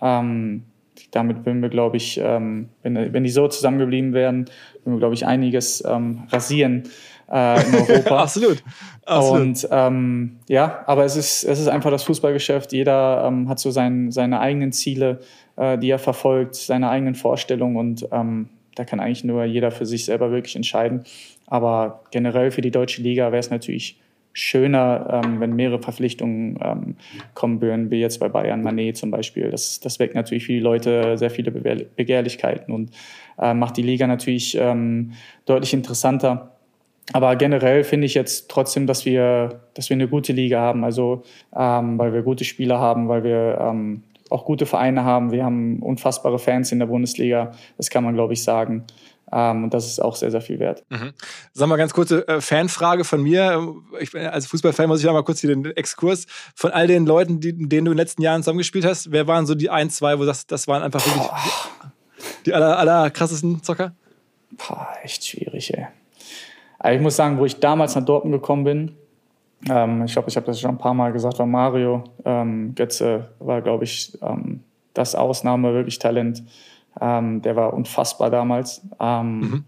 [0.00, 0.64] ähm,
[1.10, 4.46] damit würden wir, glaube ich, ähm, wenn, wenn die so zusammengeblieben wären,
[4.84, 6.84] würden wir, glaube ich, einiges ähm, rasieren
[7.30, 8.18] äh, in Europa.
[8.22, 8.62] Absolut.
[9.04, 9.40] Absolut.
[9.40, 12.72] Und ähm, ja, aber es ist, es ist einfach das Fußballgeschäft.
[12.72, 15.20] Jeder ähm, hat so sein, seine eigenen Ziele,
[15.56, 19.86] äh, die er verfolgt, seine eigenen Vorstellungen und ähm, da kann eigentlich nur jeder für
[19.86, 21.02] sich selber wirklich entscheiden.
[21.46, 23.98] Aber generell für die deutsche Liga wäre es natürlich
[24.32, 26.96] schöner, ähm, wenn mehrere Verpflichtungen ähm,
[27.34, 29.50] kommen würden, wie jetzt bei Bayern Manet zum Beispiel.
[29.50, 32.90] Das, das weckt natürlich für die Leute sehr viele Begehrlichkeiten und
[33.38, 35.12] äh, macht die Liga natürlich ähm,
[35.44, 36.57] deutlich interessanter.
[37.12, 40.84] Aber generell finde ich jetzt trotzdem, dass wir, dass wir eine gute Liga haben.
[40.84, 41.22] Also
[41.56, 45.32] ähm, weil wir gute Spieler haben, weil wir ähm, auch gute Vereine haben.
[45.32, 47.52] Wir haben unfassbare Fans in der Bundesliga.
[47.76, 48.84] Das kann man, glaube ich, sagen.
[49.30, 50.84] Ähm, und das ist auch sehr, sehr viel wert.
[50.88, 51.12] Mhm.
[51.52, 53.74] Sag mal ganz kurze äh, Fanfrage von mir.
[54.00, 56.26] Ich bin, als Fußballfan muss ich noch mal kurz hier den Exkurs.
[56.54, 59.46] Von all den Leuten, die, denen du in den letzten Jahren zusammengespielt hast, wer waren
[59.46, 63.62] so die ein, zwei, wo sagst, das waren einfach wirklich die, die aller, aller krassesten
[63.62, 63.94] Zocker?
[64.52, 65.88] Boah, echt schwierig, ey.
[66.78, 68.92] Also ich muss sagen, wo ich damals nach Dortmund gekommen bin,
[69.68, 73.30] ähm, ich glaube, ich habe das schon ein paar Mal gesagt, war Mario ähm, Götze,
[73.40, 74.60] war, glaube ich, ähm,
[74.94, 76.44] das Ausnahme, wirklich Talent.
[77.00, 78.82] Ähm, der war unfassbar damals.
[79.00, 79.64] Ähm, mhm.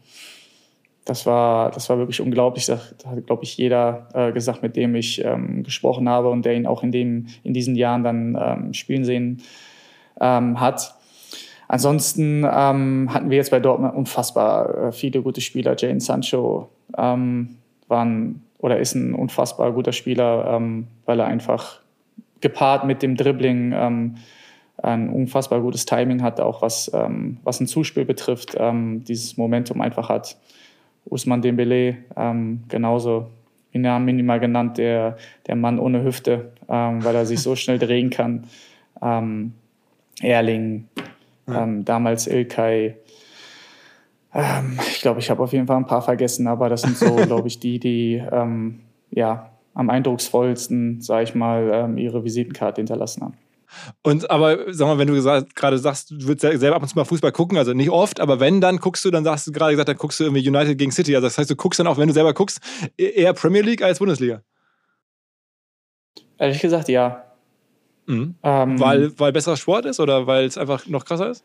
[1.05, 2.67] Das war, das war wirklich unglaublich.
[2.67, 6.55] Das hat, glaube ich, jeder äh, gesagt, mit dem ich ähm, gesprochen habe und der
[6.55, 9.43] ihn auch in, dem, in diesen Jahren dann spielen sehen
[10.19, 11.00] hat.
[11.73, 15.77] Ansonsten ähm, hatten wir jetzt bei Dortmund unfassbar äh, viele gute Spieler.
[15.79, 20.61] Jane Sancho ähm, war ein, oder ist ein unfassbar guter Spieler,
[21.07, 21.81] weil er einfach
[22.41, 23.73] gepaart mit dem Dribbling
[24.83, 29.81] ein unfassbar gutes Timing hat, auch was, ähm, was ein Zuspiel betrifft, ähm, dieses Momentum
[29.81, 30.37] einfach hat.
[31.07, 33.31] Usman Dembele ähm, genauso
[33.73, 37.79] in Namen minimal genannt, der, der Mann ohne Hüfte, ähm, weil er sich so schnell
[37.79, 38.45] drehen kann.
[39.01, 39.55] Ähm,
[41.55, 42.97] Ähm, damals Ilkay.
[44.89, 47.49] ich glaube, ich habe auf jeden Fall ein paar vergessen, aber das sind so, glaube
[47.49, 48.23] ich, die, die
[49.11, 53.35] ja, am eindrucksvollsten, sage ich mal, ihre Visitenkarte hinterlassen haben.
[54.03, 57.05] Und aber sag mal, wenn du gerade sagst, du würdest selber ab und zu mal
[57.05, 59.89] Fußball gucken, also nicht oft, aber wenn, dann guckst du, dann sagst du gerade gesagt,
[59.89, 61.15] dann guckst du irgendwie United gegen City.
[61.15, 62.61] Also das heißt, du guckst dann auch, wenn du selber guckst,
[62.99, 64.43] e-, eher Premier League als Bundesliga.
[66.39, 67.25] Ehrlich gesagt, ja.
[68.11, 68.35] Mhm.
[68.43, 71.45] Ähm, weil, weil besserer Sport ist oder weil es einfach noch krasser ist?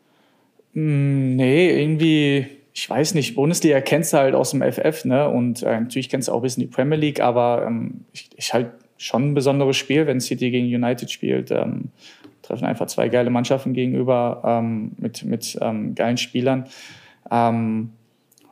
[0.72, 5.28] Mm, nee, irgendwie, ich weiß nicht, Bundesliga kennst du halt aus dem FF, ne?
[5.28, 8.52] Und äh, natürlich kennst du auch ein bisschen die Premier League, aber ähm, ich, ich
[8.52, 11.50] halt schon ein besonderes Spiel, wenn City gegen United spielt.
[11.50, 11.90] Ähm,
[12.42, 16.66] treffen einfach zwei geile Mannschaften gegenüber ähm, mit, mit ähm, geilen Spielern.
[17.30, 17.90] Ähm,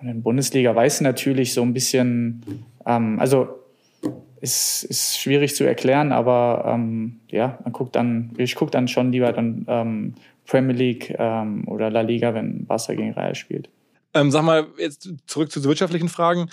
[0.00, 2.42] und in Bundesliga weiß natürlich so ein bisschen,
[2.86, 3.48] ähm, also
[4.44, 9.10] ist, ist schwierig zu erklären, aber ähm, ja, man guckt dann, ich gucke dann schon
[9.10, 10.14] lieber dann
[10.46, 11.10] Premier League
[11.66, 13.70] oder La Liga, wenn Barca gegen Real spielt.
[14.12, 16.48] sag mal, jetzt zurück zu wirtschaftlichen Fragen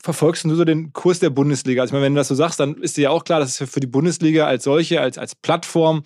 [0.00, 1.82] verfolgst du so den Kurs der Bundesliga?
[1.82, 3.60] Also ich meine, wenn du das so sagst, dann ist dir ja auch klar, dass
[3.60, 6.02] es für die Bundesliga als solche, als, als Plattform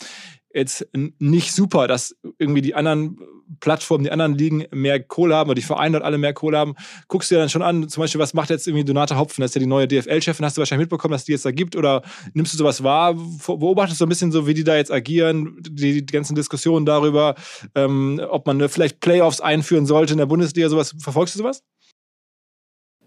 [0.57, 0.89] jetzt
[1.19, 3.19] nicht super, dass irgendwie die anderen
[3.61, 6.75] Plattformen, die anderen Ligen mehr Kohle haben oder die Vereine dort alle mehr Kohle haben,
[7.09, 9.51] guckst du dir dann schon an, zum Beispiel, was macht jetzt irgendwie Donata Hopfen, das
[9.51, 12.03] ist ja die neue DFL-Chefin, hast du wahrscheinlich mitbekommen, dass die jetzt da gibt oder
[12.35, 16.05] nimmst du sowas wahr, beobachtest du ein bisschen so, wie die da jetzt agieren, die,
[16.05, 17.35] die ganzen Diskussionen darüber,
[17.75, 21.63] ähm, ob man vielleicht Playoffs einführen sollte in der Bundesliga, sowas, verfolgst du sowas?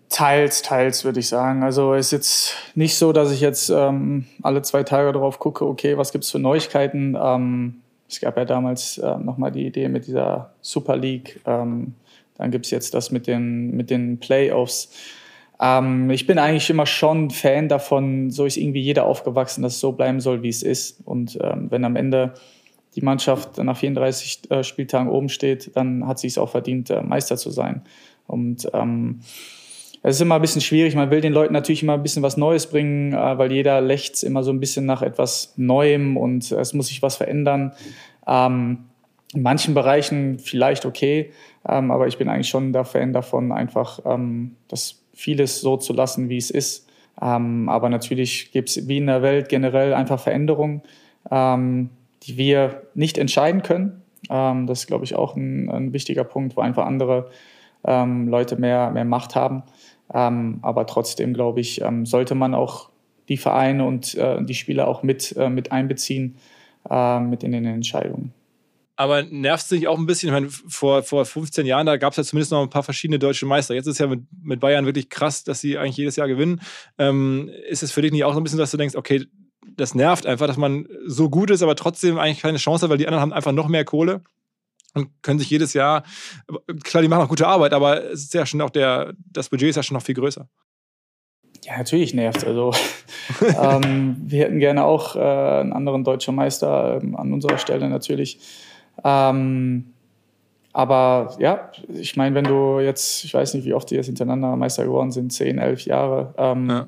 [0.10, 1.64] Teils, teils würde ich sagen.
[1.64, 5.66] Also es ist jetzt nicht so, dass ich jetzt ähm, alle zwei Tage darauf gucke,
[5.66, 7.16] okay, was gibt es für Neuigkeiten.
[7.20, 11.39] Ähm, es gab ja damals äh, nochmal die Idee mit dieser Super League.
[11.45, 11.93] Ähm,
[12.38, 14.89] dann gibt es jetzt das mit den, mit den Playoffs.
[15.62, 19.80] Ähm, ich bin eigentlich immer schon Fan davon, so ist irgendwie jeder aufgewachsen, dass es
[19.80, 21.01] so bleiben soll, wie es ist.
[21.05, 22.34] Und ähm, wenn am Ende
[22.95, 27.03] die Mannschaft nach 34 äh, Spieltagen oben steht, dann hat sie es auch verdient, äh,
[27.03, 27.84] Meister zu sein.
[28.26, 29.20] Und ähm,
[30.10, 30.95] es ist immer ein bisschen schwierig.
[30.95, 34.24] Man will den Leuten natürlich immer ein bisschen was Neues bringen, äh, weil jeder lächzt
[34.24, 37.74] immer so ein bisschen nach etwas Neuem und es muss sich was verändern.
[38.28, 38.86] Ähm,
[39.34, 41.32] in manchen Bereichen vielleicht okay,
[41.68, 45.93] ähm, aber ich bin eigentlich schon der Fan davon, einfach ähm, das vieles so zu
[45.93, 46.88] lassen, wie es ist.
[47.18, 50.82] aber natürlich gibt es wie in der Welt generell einfach Veränderungen,
[51.30, 54.01] die wir nicht entscheiden können.
[54.30, 57.30] das ist, glaube ich, auch ein, ein wichtiger Punkt, wo einfach andere
[57.84, 59.64] Leute mehr, mehr Macht haben.
[60.14, 62.89] Ähm, aber trotzdem, glaube ich, ähm, sollte man auch
[63.28, 66.38] die Vereine und äh, die Spieler auch mit, äh, mit einbeziehen,
[66.89, 68.34] äh, mit in den Entscheidungen.
[68.95, 70.28] Aber nervt es dich auch ein bisschen?
[70.28, 73.18] Ich meine, vor, vor 15 Jahren, da gab es ja zumindest noch ein paar verschiedene
[73.18, 73.74] deutsche Meister.
[73.74, 76.60] Jetzt ist ja mit, mit Bayern wirklich krass, dass sie eigentlich jedes Jahr gewinnen.
[76.97, 79.26] Ähm, ist es für dich nicht auch so ein bisschen, dass du denkst, okay,
[79.78, 82.97] das nervt einfach, dass man so gut ist, aber trotzdem eigentlich keine Chance hat, weil
[82.97, 84.22] die anderen haben einfach noch mehr Kohle?
[84.94, 86.04] Und können sich jedes Jahr,
[86.84, 89.70] klar, die machen auch gute Arbeit, aber es ist ja schon auch der, das Budget
[89.70, 90.48] ist ja schon noch viel größer.
[91.66, 92.74] Ja, natürlich nervt Also
[93.62, 98.40] ähm, wir hätten gerne auch äh, einen anderen deutschen Meister ähm, an unserer Stelle natürlich.
[99.04, 99.94] Ähm,
[100.72, 104.56] aber ja, ich meine, wenn du jetzt, ich weiß nicht, wie oft die jetzt hintereinander
[104.56, 106.88] Meister geworden sind, zehn, elf Jahre, ähm, ja.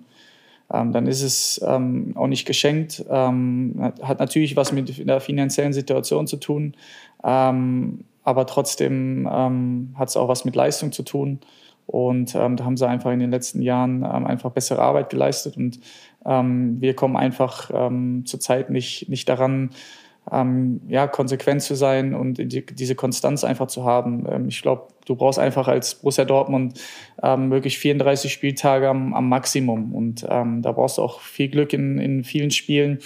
[0.73, 3.05] Ähm, dann ist es ähm, auch nicht geschenkt.
[3.09, 6.75] hat natürlich was mit der finanziellen Situation zu tun.
[7.23, 11.39] Ähm, aber trotzdem ähm, hat es auch was mit Leistung zu tun.
[11.87, 15.57] Und ähm, da haben sie einfach in den letzten Jahren ähm, einfach bessere Arbeit geleistet.
[15.57, 15.79] Und
[16.25, 19.71] ähm, wir kommen einfach ähm, zurzeit nicht, nicht daran,
[20.29, 24.47] ja, konsequent zu sein und die, diese Konstanz einfach zu haben.
[24.47, 26.79] ich glaube, du brauchst einfach als Borussia Dortmund
[27.21, 29.93] wirklich 34 Spieltage am, am Maximum.
[29.93, 32.99] Und da brauchst du auch viel Glück in, in vielen Spielen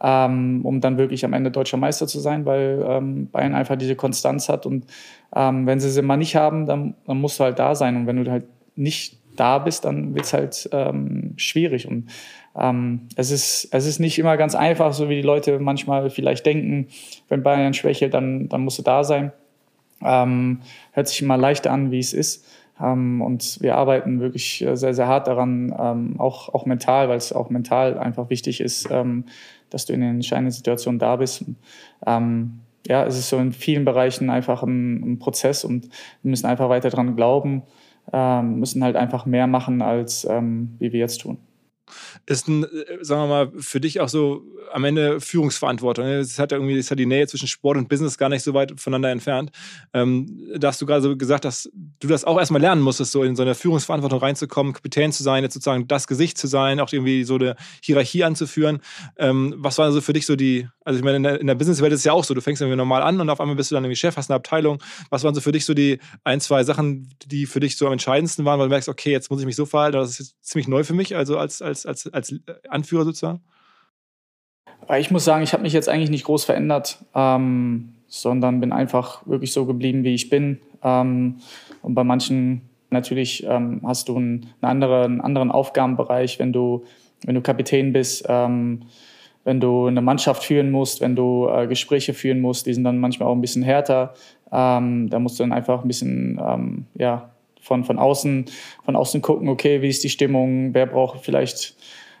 [0.00, 3.96] ähm, um dann wirklich am Ende deutscher Meister zu sein, weil ähm, Bayern einfach diese
[3.96, 4.66] Konstanz hat.
[4.66, 4.86] Und
[5.34, 7.96] ähm, wenn sie sie mal nicht haben, dann, dann, musst du halt da sein.
[7.96, 8.44] Und wenn du halt
[8.74, 11.88] nicht da bist, dann wird es halt ähm, schwierig.
[11.88, 12.10] Und
[12.58, 16.46] ähm, es, ist, es ist nicht immer ganz einfach, so wie die Leute manchmal vielleicht
[16.46, 16.88] denken,
[17.28, 19.32] wenn Bayern schwächelt, dann, dann musst du da sein.
[20.02, 20.60] Ähm,
[20.92, 22.46] hört sich immer leichter an, wie es ist.
[22.78, 27.16] Um, und wir arbeiten wirklich äh, sehr, sehr hart daran, um, auch, auch mental, weil
[27.16, 29.24] es auch mental einfach wichtig ist, um,
[29.70, 31.46] dass du in den entscheidenden Situationen da bist.
[32.06, 35.88] Ähm, ja, es ist so in vielen Bereichen einfach ein, ein Prozess und
[36.22, 37.62] wir müssen einfach weiter dran glauben,
[38.12, 41.38] ähm, müssen halt einfach mehr machen, als ähm, wie wir jetzt tun
[42.26, 46.04] ist ein, äh, sagen wir mal, für dich auch so am Ende Führungsverantwortung.
[46.04, 46.18] Ne?
[46.18, 48.54] Es hat ja irgendwie ist ja die Nähe zwischen Sport und Business gar nicht so
[48.54, 49.50] weit voneinander entfernt.
[49.92, 51.70] Ähm, da hast du gerade so gesagt, dass
[52.00, 55.42] du das auch erstmal lernen musstest, so in so eine Führungsverantwortung reinzukommen, Kapitän zu sein,
[55.42, 58.80] jetzt sozusagen das Gesicht zu sein, auch irgendwie so eine Hierarchie anzuführen.
[59.16, 61.54] Ähm, was war so für dich so die, also ich meine, in der, in der
[61.54, 63.70] Businesswelt ist es ja auch so, du fängst irgendwie normal an und auf einmal bist
[63.70, 64.82] du dann irgendwie Chef, hast eine Abteilung.
[65.10, 67.92] Was waren so für dich so die ein, zwei Sachen, die für dich so am
[67.92, 70.44] entscheidendsten waren, weil du merkst, okay, jetzt muss ich mich so verhalten, das ist jetzt
[70.44, 72.34] ziemlich neu für mich, also als, als, als, als
[72.68, 73.40] Anführer sozusagen?
[74.98, 79.26] Ich muss sagen, ich habe mich jetzt eigentlich nicht groß verändert, ähm, sondern bin einfach
[79.26, 80.60] wirklich so geblieben, wie ich bin.
[80.82, 81.36] Ähm,
[81.82, 86.84] und bei manchen natürlich ähm, hast du einen, andere, einen, anderen Aufgabenbereich, wenn du,
[87.24, 88.82] wenn du Kapitän bist, ähm,
[89.44, 92.98] wenn du eine Mannschaft führen musst, wenn du äh, Gespräche führen musst, die sind dann
[92.98, 94.14] manchmal auch ein bisschen härter.
[94.52, 97.30] Ähm, da musst du dann einfach ein bisschen ähm, ja,
[97.66, 98.46] von, von, außen,
[98.84, 101.74] von außen gucken, okay, wie ist die Stimmung, wer braucht vielleicht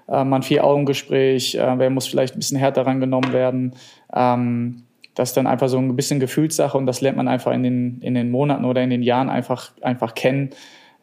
[0.08, 3.74] äh, mal ein Vier-Augen-Gespräch, äh, wer muss vielleicht ein bisschen härter rangenommen werden.
[4.14, 4.82] Ähm,
[5.14, 8.00] das ist dann einfach so ein bisschen Gefühlssache und das lernt man einfach in den,
[8.00, 10.50] in den Monaten oder in den Jahren einfach, einfach kennen.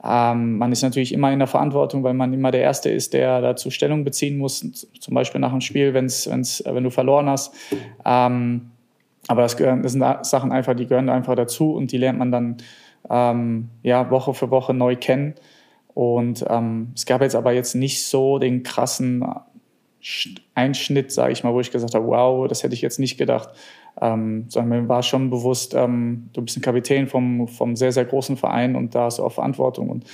[0.04, 3.40] Ähm, man ist natürlich immer in der Verantwortung, weil man immer der Erste ist, der
[3.40, 4.60] dazu Stellung beziehen muss,
[5.00, 7.56] zum Beispiel nach einem Spiel, wenn's, wenn's, wenn du verloren hast.
[8.06, 8.72] Ähm,
[9.30, 12.32] aber das, gehören, das sind Sachen einfach, die gehören einfach dazu und die lernt man
[12.32, 12.58] dann
[13.10, 15.36] ähm, ja, Woche für Woche neu kennen.
[15.94, 19.24] Und ähm, es gab jetzt aber jetzt nicht so den krassen
[20.56, 23.50] Einschnitt, sage ich mal, wo ich gesagt habe, wow, das hätte ich jetzt nicht gedacht.
[24.02, 28.06] Ähm, sondern mir war schon bewusst, ähm, du bist ein Kapitän vom, vom sehr, sehr
[28.06, 29.90] großen Verein und da hast du auch Verantwortung.
[29.90, 30.06] Und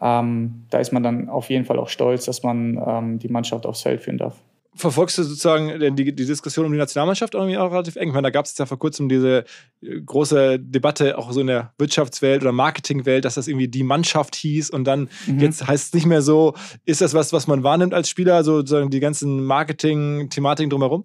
[0.00, 3.66] ähm, da ist man dann auf jeden Fall auch stolz, dass man ähm, die Mannschaft
[3.66, 4.42] aufs Feld führen darf
[4.80, 8.08] verfolgst du sozusagen die, die Diskussion um die Nationalmannschaft irgendwie auch relativ eng?
[8.08, 9.44] Ich meine, da gab es ja vor kurzem diese
[9.82, 14.34] äh, große Debatte auch so in der Wirtschaftswelt oder Marketingwelt, dass das irgendwie die Mannschaft
[14.34, 15.40] hieß und dann mhm.
[15.40, 16.54] jetzt heißt es nicht mehr so.
[16.84, 21.04] Ist das was, was man wahrnimmt als Spieler, sozusagen die ganzen Marketing-Thematiken drumherum?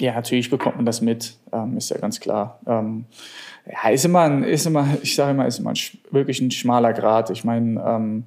[0.00, 2.60] Ja, natürlich bekommt man das mit, ähm, ist ja ganz klar.
[2.66, 3.04] Ähm,
[3.70, 5.78] ja, ist immer, ein, ist immer, ich sage immer, ist immer ein,
[6.10, 7.30] wirklich ein schmaler Grad.
[7.30, 8.24] Ich meine, ähm,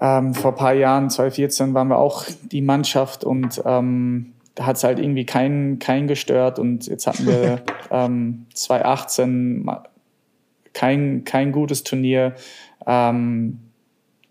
[0.00, 4.76] ähm, vor ein paar Jahren, 2014, waren wir auch die Mannschaft und ähm, da hat
[4.76, 6.58] es halt irgendwie keinen kein gestört.
[6.58, 9.68] Und jetzt hatten wir ähm, 2018
[10.72, 12.34] kein, kein gutes Turnier.
[12.86, 13.60] Ähm,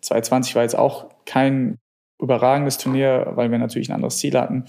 [0.01, 1.77] 2020 war jetzt auch kein
[2.21, 4.65] überragendes Turnier, weil wir natürlich ein anderes Ziel hatten.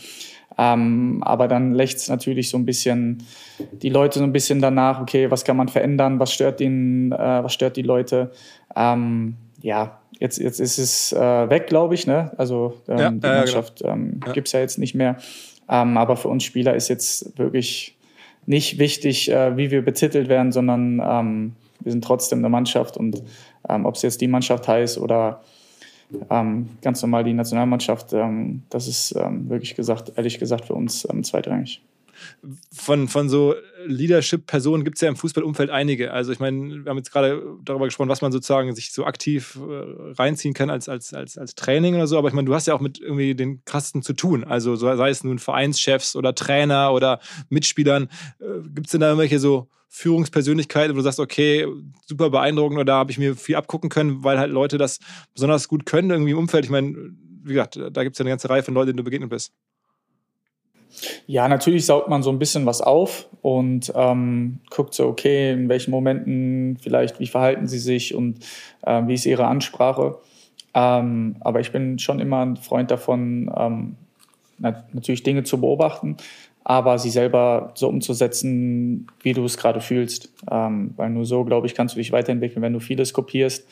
[0.56, 3.24] Ähm, aber dann lächzt es natürlich so ein bisschen
[3.72, 7.42] die Leute so ein bisschen danach, okay, was kann man verändern, was stört den, äh,
[7.42, 8.30] was stört die Leute.
[8.76, 12.06] Ähm, ja, Jetzt, jetzt ist es äh, weg, glaube ich.
[12.06, 12.32] Ne?
[12.36, 13.34] Also ähm, ja, die genau.
[13.34, 14.32] Mannschaft ähm, ja.
[14.32, 15.16] gibt es ja jetzt nicht mehr.
[15.68, 17.96] Ähm, aber für uns Spieler ist jetzt wirklich
[18.46, 22.96] nicht wichtig, äh, wie wir betitelt werden, sondern ähm, wir sind trotzdem eine Mannschaft.
[22.96, 23.22] Und
[23.68, 25.42] ähm, ob es jetzt die Mannschaft heißt oder
[26.30, 31.80] ähm, ganz normal die Nationalmannschaft, das ist wirklich gesagt, ehrlich gesagt, für uns zweitrangig
[32.72, 33.54] von, von so
[33.86, 36.12] Leadership-Personen gibt es ja im Fußballumfeld einige.
[36.12, 39.58] Also ich meine, wir haben jetzt gerade darüber gesprochen, was man sozusagen sich so aktiv
[39.60, 42.18] äh, reinziehen kann als, als, als, als Training oder so.
[42.18, 44.44] Aber ich meine, du hast ja auch mit irgendwie den krassesten zu tun.
[44.44, 48.08] Also sei es nun Vereinschefs oder Trainer oder Mitspielern.
[48.40, 51.68] Äh, gibt es denn da irgendwelche so Führungspersönlichkeiten, wo du sagst, okay,
[52.04, 54.98] super beeindruckend oder da habe ich mir viel abgucken können, weil halt Leute das
[55.34, 56.64] besonders gut können irgendwie im Umfeld.
[56.64, 56.94] Ich meine,
[57.44, 59.52] wie gesagt, da gibt es ja eine ganze Reihe von Leuten, denen du begegnet bist.
[61.26, 65.68] Ja, natürlich saugt man so ein bisschen was auf und ähm, guckt so, okay, in
[65.68, 68.38] welchen Momenten vielleicht, wie verhalten sie sich und
[68.82, 70.18] äh, wie ist ihre Ansprache.
[70.74, 73.96] Ähm, aber ich bin schon immer ein Freund davon, ähm,
[74.58, 76.16] natürlich Dinge zu beobachten,
[76.64, 80.32] aber sie selber so umzusetzen, wie du es gerade fühlst.
[80.50, 82.62] Ähm, weil nur so, glaube ich, kannst du dich weiterentwickeln.
[82.62, 83.68] Wenn du vieles kopierst,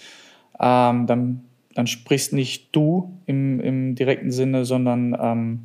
[0.61, 1.45] ähm, dann,
[1.75, 5.61] dann sprichst nicht du im, im direkten Sinne, sondern ähm,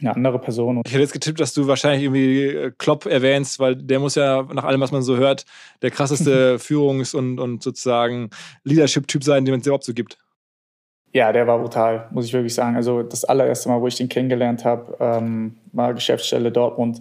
[0.00, 0.82] eine andere Person.
[0.84, 4.46] Ich hätte jetzt getippt, dass du wahrscheinlich irgendwie äh, Klopp erwähnst, weil der muss ja
[4.52, 5.44] nach allem, was man so hört,
[5.82, 8.30] der krasseste Führungs- und, und sozusagen
[8.64, 10.18] Leadership-Typ sein, den es überhaupt so gibt.
[11.12, 12.76] Ja, der war brutal, muss ich wirklich sagen.
[12.76, 17.00] Also das allererste Mal, wo ich den kennengelernt habe, ähm, war Geschäftsstelle Dortmund.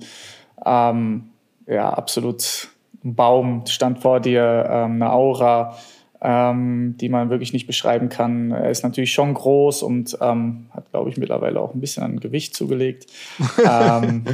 [0.66, 1.30] Ähm,
[1.68, 2.70] ja, absolut
[3.04, 5.78] ein Baum stand vor dir, ähm, eine Aura
[6.22, 8.52] ähm, die man wirklich nicht beschreiben kann.
[8.52, 12.20] Er ist natürlich schon groß und ähm, hat, glaube ich, mittlerweile auch ein bisschen an
[12.20, 13.08] Gewicht zugelegt.
[13.66, 14.26] ähm,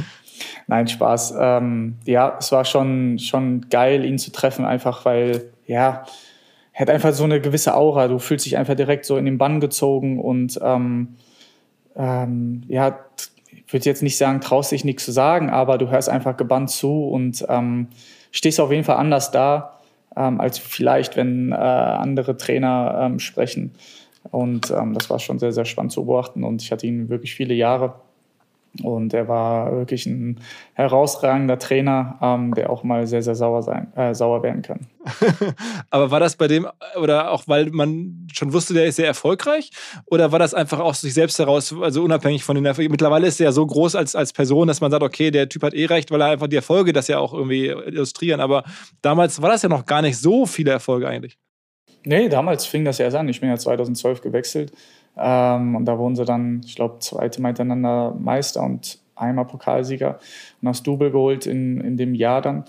[0.66, 1.34] nein, Spaß.
[1.38, 6.04] Ähm, ja, es war schon, schon geil, ihn zu treffen, einfach weil, ja,
[6.72, 8.08] er hat einfach so eine gewisse Aura.
[8.08, 11.16] Du fühlst dich einfach direkt so in den Bann gezogen und ähm,
[11.94, 12.98] ähm, ja,
[13.48, 16.70] ich würde jetzt nicht sagen, traust dich nichts zu sagen, aber du hörst einfach gebannt
[16.70, 17.44] zu und
[18.30, 19.75] stehst auf jeden Fall anders da
[20.16, 23.72] ähm, als vielleicht, wenn äh, andere Trainer ähm, sprechen.
[24.30, 26.44] Und ähm, das war schon sehr, sehr spannend zu beobachten.
[26.44, 27.94] Und ich hatte ihn wirklich viele Jahre
[28.82, 30.40] und er war wirklich ein
[30.74, 34.86] herausragender Trainer, ähm, der auch mal sehr, sehr sauer, sein, äh, sauer werden kann.
[35.90, 36.66] Aber war das bei dem,
[37.00, 39.70] oder auch weil man schon wusste, der ist sehr erfolgreich?
[40.06, 42.90] Oder war das einfach aus sich selbst heraus, also unabhängig von den Erfolgen?
[42.90, 45.62] Mittlerweile ist er ja so groß als, als Person, dass man sagt, okay, der Typ
[45.62, 48.40] hat eh recht, weil er einfach die Erfolge das ja auch irgendwie illustrieren.
[48.40, 48.64] Aber
[49.02, 51.38] damals war das ja noch gar nicht so viele Erfolge eigentlich.
[52.04, 53.28] Nee, damals fing das erst an.
[53.28, 54.72] Ich bin ja 2012 gewechselt.
[55.16, 60.18] Ähm, und da wurden sie dann, ich glaube, zweite Mal hintereinander Meister und einmal Pokalsieger
[60.60, 62.64] und das Double geholt in, in dem Jahr dann.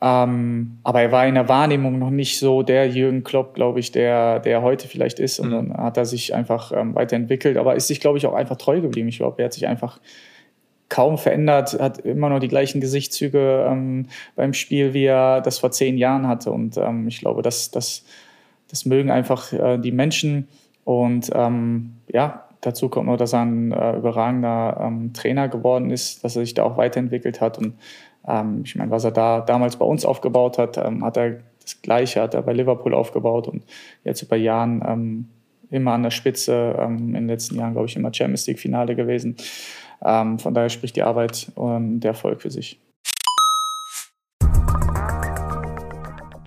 [0.00, 3.90] Ähm, aber er war in der Wahrnehmung noch nicht so der Jürgen Klopp, glaube ich,
[3.90, 5.40] der, der heute vielleicht ist.
[5.40, 5.70] Und mhm.
[5.70, 8.80] dann hat er sich einfach ähm, weiterentwickelt, aber ist sich, glaube ich, auch einfach treu
[8.80, 9.08] geblieben.
[9.08, 9.98] Ich glaube, er hat sich einfach
[10.88, 15.72] kaum verändert, hat immer noch die gleichen Gesichtszüge ähm, beim Spiel, wie er das vor
[15.72, 16.52] zehn Jahren hatte.
[16.52, 18.04] Und ähm, ich glaube, das, das,
[18.68, 20.48] das mögen einfach äh, die Menschen.
[20.88, 26.24] Und ähm, ja, dazu kommt noch, dass er ein äh, überragender ähm, Trainer geworden ist,
[26.24, 27.58] dass er sich da auch weiterentwickelt hat.
[27.58, 27.74] Und
[28.26, 31.82] ähm, ich meine, was er da damals bei uns aufgebaut hat, ähm, hat er das
[31.82, 33.64] Gleiche, hat er bei Liverpool aufgebaut und
[34.02, 35.28] jetzt über Jahren ähm,
[35.68, 39.36] immer an der Spitze, ähm, in den letzten Jahren, glaube ich, immer Champions League-Finale gewesen.
[40.00, 42.80] Von daher spricht die Arbeit und der Erfolg für sich.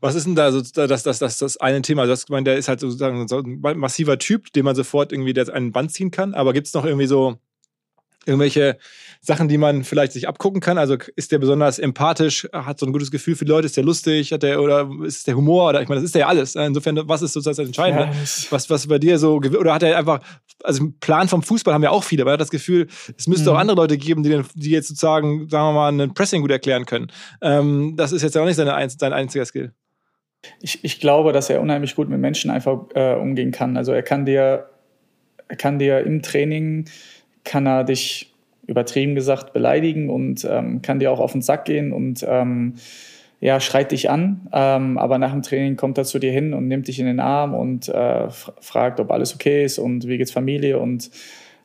[0.00, 2.06] Was ist denn da so das, das, das, das eine Thema?
[2.06, 5.32] Du hast gemeint, der ist halt sozusagen so ein massiver Typ, den man sofort irgendwie
[5.32, 6.34] der einen Band ziehen kann.
[6.34, 7.38] Aber gibt es noch irgendwie so
[8.28, 8.76] irgendwelche
[9.20, 10.78] Sachen, die man vielleicht sich abgucken kann?
[10.78, 13.84] Also ist der besonders empathisch, hat so ein gutes Gefühl für die Leute, ist der
[13.84, 16.54] lustig, hat der oder ist der Humor oder ich meine, das ist ja alles.
[16.54, 18.14] Insofern, was ist sozusagen das Entscheidende?
[18.50, 20.20] Was, was bei dir so oder hat er einfach,
[20.62, 22.86] also einen Plan vom Fußball haben ja auch viele, aber er hat das Gefühl,
[23.16, 23.56] es müsste mhm.
[23.56, 26.84] auch andere Leute geben, die, die jetzt sozusagen, sagen wir mal, einen Pressing gut erklären
[26.84, 27.10] können.
[27.40, 29.72] Ähm, das ist jetzt ja auch nicht seine, sein einziger Skill.
[30.60, 33.76] Ich, ich glaube, dass er unheimlich gut mit Menschen einfach äh, umgehen kann.
[33.76, 34.68] Also er kann dir,
[35.48, 36.86] er kann dir im Training,
[37.44, 38.34] kann er dich
[38.66, 42.74] übertrieben gesagt beleidigen und ähm, kann dir auch auf den Sack gehen und ähm,
[43.40, 46.68] ja, schreit dich an, ähm, aber nach dem Training kommt er zu dir hin und
[46.68, 50.32] nimmt dich in den Arm und äh, fragt, ob alles okay ist und wie geht's
[50.32, 51.10] Familie und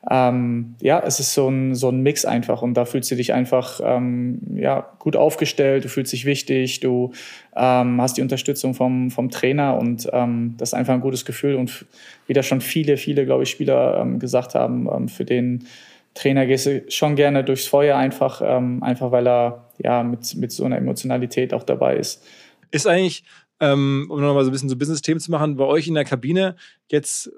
[0.10, 3.34] ähm, ja, es ist so ein, so ein Mix einfach und da fühlst du dich
[3.34, 7.14] einfach ähm, ja, gut aufgestellt, du fühlst dich wichtig, du
[7.56, 11.56] ähm, hast die Unterstützung vom, vom Trainer und ähm, das ist einfach ein gutes Gefühl
[11.56, 11.86] und
[12.28, 15.68] wie da schon viele, viele, glaube ich, Spieler ähm, gesagt haben, ähm, für den
[16.16, 20.64] Trainer gehst du schon gerne durchs Feuer einfach, einfach weil er ja mit, mit so
[20.64, 22.24] einer Emotionalität auch dabei ist.
[22.70, 23.24] Ist eigentlich,
[23.60, 26.56] um nochmal so ein bisschen so Business-Themen zu machen, bei euch in der Kabine
[26.88, 27.32] jetzt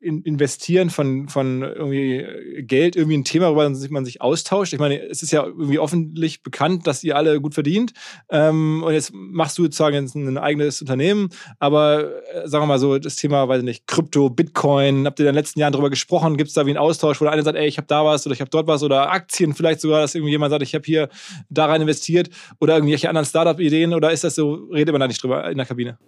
[0.00, 2.24] investieren von, von irgendwie
[2.62, 4.72] Geld irgendwie ein Thema, worüber man sich austauscht.
[4.72, 7.92] Ich meine, es ist ja irgendwie öffentlich bekannt, dass ihr alle gut verdient.
[8.30, 11.30] Ähm, und jetzt machst du sozusagen ein eigenes Unternehmen.
[11.58, 15.24] Aber äh, sagen wir mal so, das Thema, weiß ich nicht, Krypto, Bitcoin, habt ihr
[15.24, 16.36] in den letzten Jahren darüber gesprochen?
[16.36, 18.26] Gibt es da wie einen Austausch, wo der eine sagt, ey, ich habe da was
[18.26, 20.84] oder ich habe dort was oder Aktien vielleicht sogar, dass irgendwie jemand sagt, ich habe
[20.84, 21.08] hier
[21.48, 22.30] da rein investiert
[22.60, 25.66] oder irgendwelche anderen Startup-Ideen oder ist das so, redet man da nicht drüber in der
[25.66, 25.98] Kabine?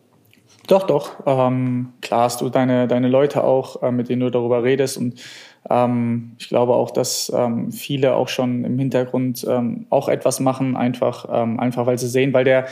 [0.69, 1.15] Doch, doch.
[1.27, 4.97] Ähm, klar hast du deine, deine Leute auch, äh, mit denen du darüber redest.
[4.97, 5.21] Und
[5.69, 10.77] ähm, ich glaube auch, dass ähm, viele auch schon im Hintergrund ähm, auch etwas machen,
[10.77, 12.67] einfach, ähm, einfach weil sie sehen, weil der,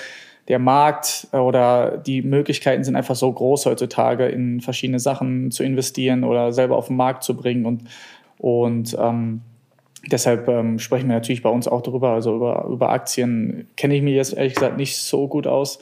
[0.49, 5.65] der Markt äh, oder die Möglichkeiten sind einfach so groß heutzutage, in verschiedene Sachen zu
[5.65, 7.67] investieren oder selber auf den Markt zu bringen.
[7.67, 7.85] Und,
[8.39, 9.43] und ähm,
[10.11, 12.11] deshalb ähm, sprechen wir natürlich bei uns auch darüber.
[12.11, 15.81] Also über, über Aktien kenne ich mich jetzt ehrlich gesagt nicht so gut aus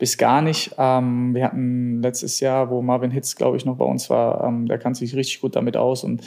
[0.00, 0.74] bis gar nicht.
[0.78, 4.66] Ähm, wir hatten letztes Jahr, wo Marvin Hitz, glaube ich, noch bei uns war, ähm,
[4.66, 6.22] der kann sich richtig gut damit aus und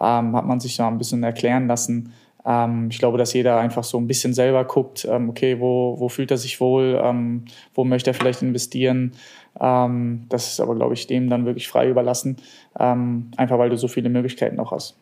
[0.00, 2.12] ähm, hat man sich da ein bisschen erklären lassen.
[2.44, 6.08] Ähm, ich glaube, dass jeder einfach so ein bisschen selber guckt, ähm, okay, wo, wo
[6.08, 7.44] fühlt er sich wohl, ähm,
[7.74, 9.12] wo möchte er vielleicht investieren.
[9.54, 12.38] das ist aber, glaube ich, dem dann wirklich frei überlassen,
[12.74, 14.96] einfach weil du so viele Möglichkeiten auch hast.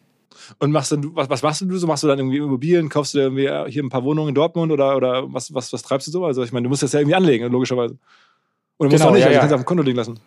[0.58, 1.86] Und machst du, was, was machst du so?
[1.86, 2.88] Machst du dann irgendwie Immobilien?
[2.88, 6.06] Kaufst du irgendwie hier ein paar Wohnungen in Dortmund oder, oder was, was, was treibst
[6.06, 6.24] du so?
[6.24, 7.96] Also ich meine, du musst das ja irgendwie anlegen, logischerweise.
[8.78, 9.40] Oder musst genau, du auch nicht, ja, also, ja.
[9.40, 10.20] kannst du auf dem Konto liegen lassen.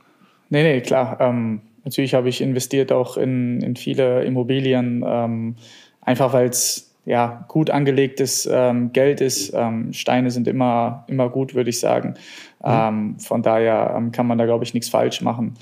[0.49, 1.17] Nee, nee, klar.
[1.19, 5.55] Ähm, natürlich habe ich investiert auch in, in viele Immobilien, ähm,
[6.01, 9.53] einfach weil es ja, gut angelegtes ähm, Geld ist.
[9.53, 12.15] Ähm, Steine sind immer, immer gut, würde ich sagen.
[12.63, 12.71] Mhm.
[12.71, 15.55] Ähm, von daher ähm, kann man da, glaube ich, nichts falsch machen.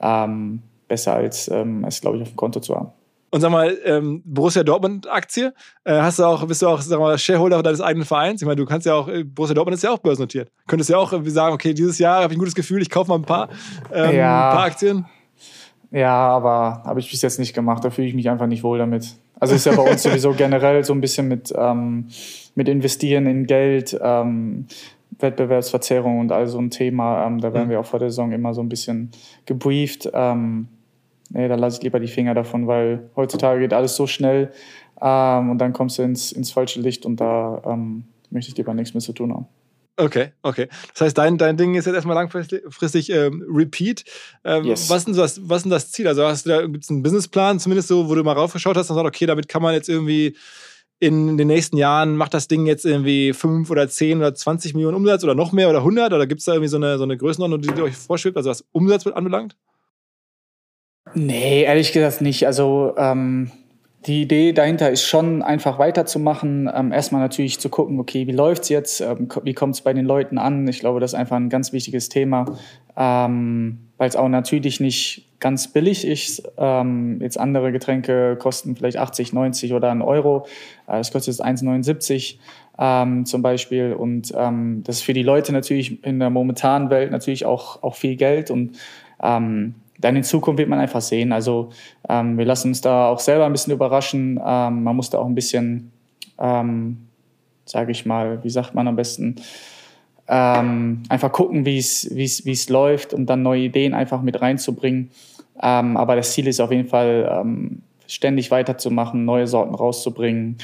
[0.00, 2.90] Ähm, besser als ähm, es, glaube ich, auf dem Konto zu haben.
[3.30, 5.52] Und sag mal, ähm, Borussia Dortmund-Aktie,
[5.84, 8.40] äh, hast du auch, bist du auch, sag mal, Shareholder deines eigenen Vereins?
[8.40, 10.50] Ich meine, du kannst ja auch, äh, Borussia Dortmund ist ja auch börsennotiert.
[10.66, 13.10] Könntest ja auch äh, sagen, okay, dieses Jahr habe ich ein gutes Gefühl, ich kaufe
[13.10, 13.48] mal ein paar,
[13.92, 14.50] ähm, ja.
[14.50, 15.04] ein paar Aktien.
[15.90, 17.84] Ja, aber habe ich bis jetzt nicht gemacht.
[17.84, 19.16] Da fühle ich mich einfach nicht wohl damit.
[19.40, 22.08] Also ist ja bei uns sowieso generell so ein bisschen mit, ähm,
[22.54, 23.98] mit Investieren in Geld.
[24.00, 24.66] Ähm,
[25.20, 27.26] Wettbewerbsverzerrung und all so ein Thema.
[27.26, 27.70] Ähm, da werden Mhm.
[27.70, 29.10] wir auch vor der Saison immer so ein bisschen
[29.46, 30.08] gebrieft.
[30.12, 30.68] Ähm,
[31.30, 34.52] nee, da lasse ich lieber die Finger davon, weil heutzutage geht alles so schnell
[35.00, 38.74] ähm, und dann kommst du ins, ins falsche Licht und da ähm, möchte ich lieber
[38.74, 39.46] nichts mehr zu tun haben.
[39.96, 40.68] Okay, okay.
[40.92, 44.04] Das heißt, dein, dein Ding ist jetzt erstmal langfristig ähm, Repeat.
[44.44, 44.88] Ähm, Yes.
[44.88, 46.06] was, ist denn so das, was ist denn das Ziel?
[46.06, 48.96] Also hast du da gibt's einen Businessplan, zumindest so, wo du mal raufgeschaut hast und
[48.96, 50.36] sagst, okay, damit kann man jetzt irgendwie
[51.00, 54.96] in den nächsten Jahren, macht das Ding jetzt irgendwie 5 oder 10 oder 20 Millionen
[54.96, 56.12] Umsatz oder noch mehr oder 100?
[56.12, 58.50] Oder gibt es da irgendwie so eine, so eine Größenordnung, die, die euch vorschwebt, also
[58.50, 59.56] was Umsatz anbelangt?
[61.14, 62.46] Nee, ehrlich gesagt nicht.
[62.46, 63.50] Also ähm,
[64.06, 66.70] die Idee dahinter ist schon einfach weiterzumachen.
[66.72, 69.00] Ähm, erstmal natürlich zu gucken, okay, wie läuft's jetzt?
[69.00, 70.66] Ähm, wie kommt es bei den Leuten an?
[70.68, 72.46] Ich glaube, das ist einfach ein ganz wichtiges Thema,
[72.96, 76.42] ähm, weil es auch natürlich nicht ganz billig ist.
[76.56, 80.46] Ähm, jetzt andere Getränke kosten vielleicht 80, 90 oder einen Euro.
[80.86, 82.36] Äh, das kostet jetzt 1,79
[82.78, 83.92] ähm, zum Beispiel.
[83.92, 87.96] Und ähm, das ist für die Leute natürlich in der momentanen Welt natürlich auch, auch
[87.96, 88.50] viel Geld.
[88.50, 88.78] Und
[89.20, 91.32] ähm, dann in Zukunft wird man einfach sehen.
[91.32, 91.70] Also
[92.08, 94.40] ähm, wir lassen uns da auch selber ein bisschen überraschen.
[94.44, 95.90] Ähm, man muss da auch ein bisschen,
[96.38, 97.08] ähm,
[97.64, 99.36] sage ich mal, wie sagt man am besten,
[100.28, 105.10] ähm, einfach gucken, wie es läuft und dann neue Ideen einfach mit reinzubringen.
[105.60, 110.56] Ähm, aber das Ziel ist auf jeden Fall, ähm, ständig weiterzumachen, neue Sorten rauszubringen,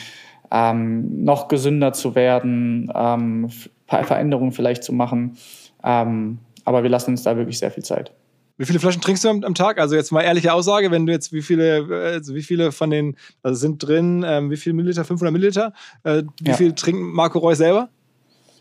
[0.50, 3.52] noch gesünder zu werden, ein
[3.86, 5.36] paar Veränderungen vielleicht zu machen.
[5.82, 8.14] Aber wir lassen uns da wirklich sehr viel Zeit.
[8.56, 9.78] Wie viele Flaschen trinkst du am, am Tag?
[9.80, 12.90] Also jetzt mal ehrliche Aussage, wenn du jetzt wie viele, äh, also wie viele von
[12.90, 15.72] den, also sind drin, ähm, wie viel Milliliter, 500 Milliliter?
[16.04, 16.56] Äh, wie Ja.
[16.56, 17.88] viel trinkt Marco Reus selber?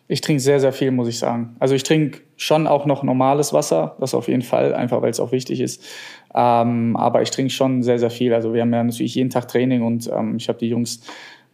[0.07, 1.55] Ich trinke sehr, sehr viel, muss ich sagen.
[1.59, 5.19] Also ich trinke schon auch noch normales Wasser, das auf jeden Fall, einfach weil es
[5.19, 5.83] auch wichtig ist.
[6.35, 8.33] Ähm, aber ich trinke schon sehr, sehr viel.
[8.33, 11.01] Also wir haben ja natürlich jeden Tag Training und ähm, ich habe die Jungs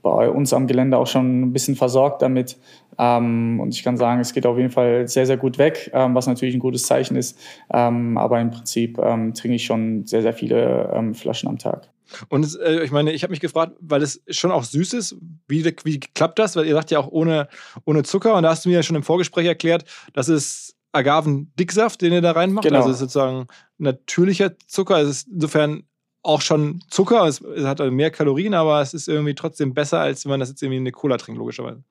[0.02, 2.58] bei uns am Gelände auch schon ein bisschen versorgt damit.
[2.97, 6.16] Ähm, und ich kann sagen, es geht auf jeden Fall sehr, sehr gut weg, ähm,
[6.16, 7.38] was natürlich ein gutes Zeichen ist.
[7.72, 11.89] Ähm, aber im Prinzip ähm, trinke ich schon sehr, sehr viele ähm, Flaschen am Tag.
[12.28, 15.16] Und es, äh, ich meine, ich habe mich gefragt, weil es schon auch süß ist,
[15.47, 16.56] wie, wie klappt das?
[16.56, 17.47] Weil ihr sagt ja auch ohne,
[17.86, 18.36] ohne Zucker.
[18.36, 22.22] Und da hast du mir ja schon im Vorgespräch erklärt, das ist Agavendicksaft, den ihr
[22.22, 22.66] da reinmacht.
[22.66, 22.80] Genau.
[22.80, 23.47] Also es ist sozusagen
[23.78, 25.00] natürlicher Zucker.
[25.00, 25.84] Es ist insofern
[26.24, 27.26] auch schon Zucker.
[27.26, 30.50] Es, es hat mehr Kalorien, aber es ist irgendwie trotzdem besser, als wenn man das
[30.50, 31.84] jetzt irgendwie in eine Cola trinkt, logischerweise.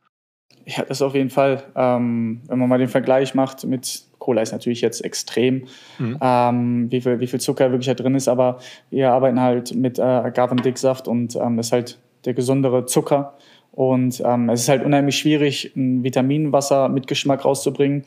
[0.67, 1.63] Ja, das auf jeden Fall.
[1.75, 5.67] Ähm, wenn man mal den Vergleich macht mit Cola ist natürlich jetzt extrem,
[5.99, 6.19] Mhm.
[6.21, 8.59] ähm, wie, viel, wie viel Zucker wirklich da drin ist, aber
[8.91, 13.35] wir arbeiten halt mit äh, Agavendicksaft und ähm, das ist halt der gesundere Zucker.
[13.73, 18.05] Und ähm, es ist halt unheimlich schwierig, ein Vitaminwasser mit Geschmack rauszubringen,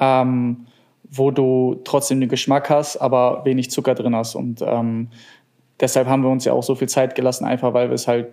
[0.00, 0.66] ähm,
[1.10, 4.34] wo du trotzdem den Geschmack hast, aber wenig Zucker drin hast.
[4.34, 5.08] Und ähm,
[5.80, 8.28] deshalb haben wir uns ja auch so viel Zeit gelassen, einfach weil wir es halt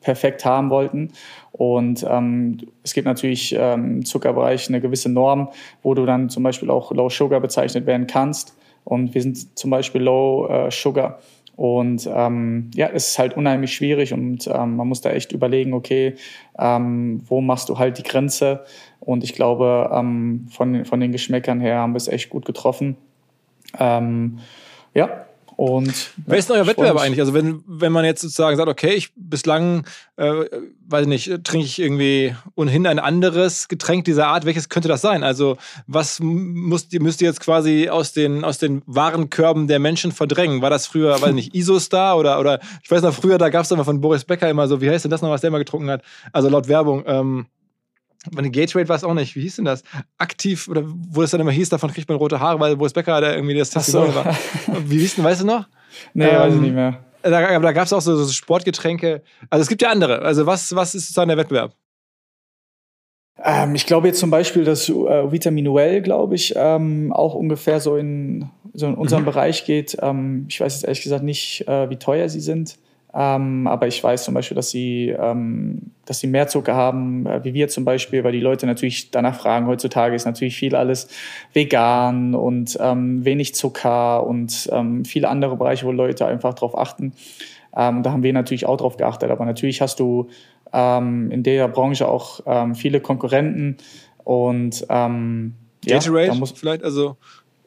[0.00, 1.12] perfekt haben wollten.
[1.52, 5.48] Und ähm, es gibt natürlich ähm, im Zuckerbereich eine gewisse Norm,
[5.82, 8.56] wo du dann zum Beispiel auch Low Sugar bezeichnet werden kannst.
[8.84, 11.18] Und wir sind zum Beispiel Low äh, Sugar.
[11.56, 15.72] Und ähm, ja, es ist halt unheimlich schwierig und ähm, man muss da echt überlegen,
[15.72, 16.16] okay,
[16.58, 18.64] ähm, wo machst du halt die Grenze?
[18.98, 22.96] Und ich glaube, ähm, von, von den Geschmäckern her haben wir es echt gut getroffen.
[23.78, 24.40] Ähm,
[24.94, 25.26] ja,
[25.56, 26.78] und Wer ist denn euer mich.
[26.78, 27.20] eigentlich?
[27.20, 29.86] Also wenn, wenn man jetzt sozusagen sagt, okay, ich bislang,
[30.16, 30.44] äh,
[30.88, 35.00] weiß ich nicht, trinke ich irgendwie ohnehin ein anderes Getränk dieser Art, welches könnte das
[35.00, 35.22] sein?
[35.22, 40.12] Also was müsst ihr, müsst ihr jetzt quasi aus den, aus den Warenkörben der Menschen
[40.12, 40.62] verdrängen?
[40.62, 43.64] War das früher, weiß ich nicht, Isostar oder, oder ich weiß noch, früher, da gab
[43.64, 45.58] es immer von Boris Becker immer so, wie heißt denn das noch, was der immer
[45.58, 46.02] getrunken hat?
[46.32, 47.46] Also laut Werbung, ähm,
[48.32, 49.36] meine Gatorade war es auch nicht.
[49.36, 49.82] Wie hieß denn das?
[50.18, 53.20] Aktiv, oder wo es dann immer hieß, davon kriegt man rote Haare, weil Boris Becker
[53.20, 54.04] da irgendwie das Ach so.
[54.04, 54.36] Testimonial war.
[54.90, 55.66] Wie hieß denn, weißt du noch?
[56.14, 57.04] Nee, weiß ich Ähm, nicht mehr.
[57.22, 59.22] Da, aber da gab es auch so, so Sportgetränke.
[59.48, 60.22] Also es gibt ja andere.
[60.22, 61.72] Also was, was ist sozusagen der Wettbewerb?
[63.42, 64.92] Ähm, ich glaube jetzt zum Beispiel, dass äh,
[65.32, 69.26] Vitamin Well, glaube ich, ähm, auch ungefähr so in, so in unserem Mhm.
[69.26, 69.96] Bereich geht.
[70.00, 72.76] Ähm, ich weiß jetzt ehrlich gesagt nicht, äh, wie teuer sie sind.
[73.16, 77.44] Ähm, aber ich weiß zum Beispiel, dass sie, ähm, dass sie mehr Zucker haben, äh,
[77.44, 79.66] wie wir zum Beispiel, weil die Leute natürlich danach fragen.
[79.68, 81.08] Heutzutage ist natürlich viel alles
[81.52, 87.12] vegan und ähm, wenig Zucker und ähm, viele andere Bereiche, wo Leute einfach drauf achten.
[87.76, 89.30] Ähm, da haben wir natürlich auch drauf geachtet.
[89.30, 90.28] Aber natürlich hast du
[90.72, 92.40] ähm, in der Branche auch
[92.74, 93.76] viele Konkurrenten
[94.24, 95.54] und ähm,
[95.84, 96.82] ja, Gatorade muss, vielleicht?
[96.82, 97.16] Also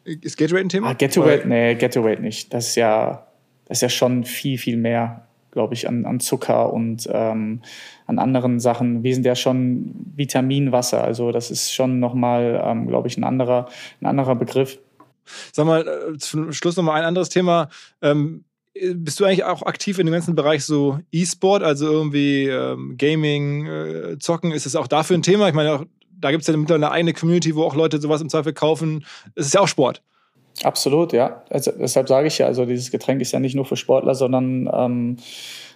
[0.04, 0.90] ist Gatorade ein Thema?
[0.90, 2.54] ah, Gatorade, nee, Gatorade nicht.
[2.54, 3.28] Das ist ja,
[3.66, 5.27] das ist ja schon viel, viel mehr,
[5.58, 7.62] glaube ich, an, an Zucker und ähm,
[8.06, 9.02] an anderen Sachen.
[9.02, 13.68] Wir sind ja schon Vitaminwasser, also das ist schon nochmal, ähm, glaube ich, ein anderer,
[14.00, 14.78] ein anderer Begriff.
[15.52, 17.70] Sag mal, äh, zum Schluss nochmal ein anderes Thema.
[18.04, 18.44] Ähm,
[18.94, 23.66] bist du eigentlich auch aktiv in dem ganzen Bereich so E-Sport, also irgendwie ähm, Gaming,
[23.66, 24.52] äh, Zocken?
[24.52, 25.48] Ist es auch dafür ein Thema?
[25.48, 25.86] Ich meine, auch
[26.20, 29.06] da gibt es ja mittlerweile eine eigene Community, wo auch Leute sowas im Zweifel kaufen.
[29.34, 30.04] Es ist ja auch Sport.
[30.64, 31.44] Absolut, ja.
[31.50, 34.70] Also, deshalb sage ich ja, also dieses Getränk ist ja nicht nur für Sportler, sondern
[34.74, 35.18] ähm,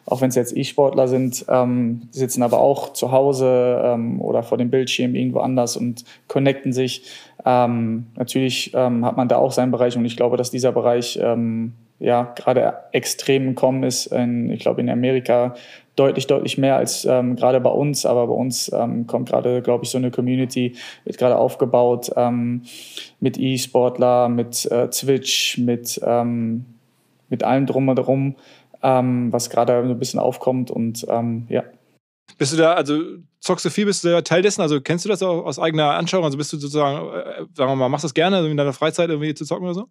[0.06, 4.58] auch wenn es jetzt E-Sportler sind, ähm, sitzen aber auch zu Hause ähm, oder vor
[4.58, 7.04] dem Bildschirm irgendwo anders und connecten sich.
[7.46, 11.20] Ähm, natürlich ähm, hat man da auch seinen Bereich und ich glaube, dass dieser Bereich
[11.22, 14.08] ähm, ja gerade extrem im Kommen ist.
[14.08, 15.54] In, ich glaube, in Amerika
[15.96, 18.06] deutlich, deutlich mehr als ähm, gerade bei uns.
[18.06, 22.64] Aber bei uns ähm, kommt gerade, glaube ich, so eine Community, wird gerade aufgebaut ähm,
[23.20, 26.66] mit E-Sportler, mit äh, Twitch, mit, ähm,
[27.30, 28.36] mit allem drum und drum,
[28.84, 30.72] ähm, was gerade so ein bisschen aufkommt.
[30.72, 31.64] Und ähm, ja.
[32.38, 32.98] Bist du da, also
[33.42, 34.62] zockst du viel, bist du da Teil dessen?
[34.62, 36.24] Also kennst du das auch aus eigener Anschauung?
[36.24, 38.74] Also bist du sozusagen, äh, sagen wir mal, machst du das gerne, also in deiner
[38.74, 39.88] Freizeit irgendwie zu zocken oder so?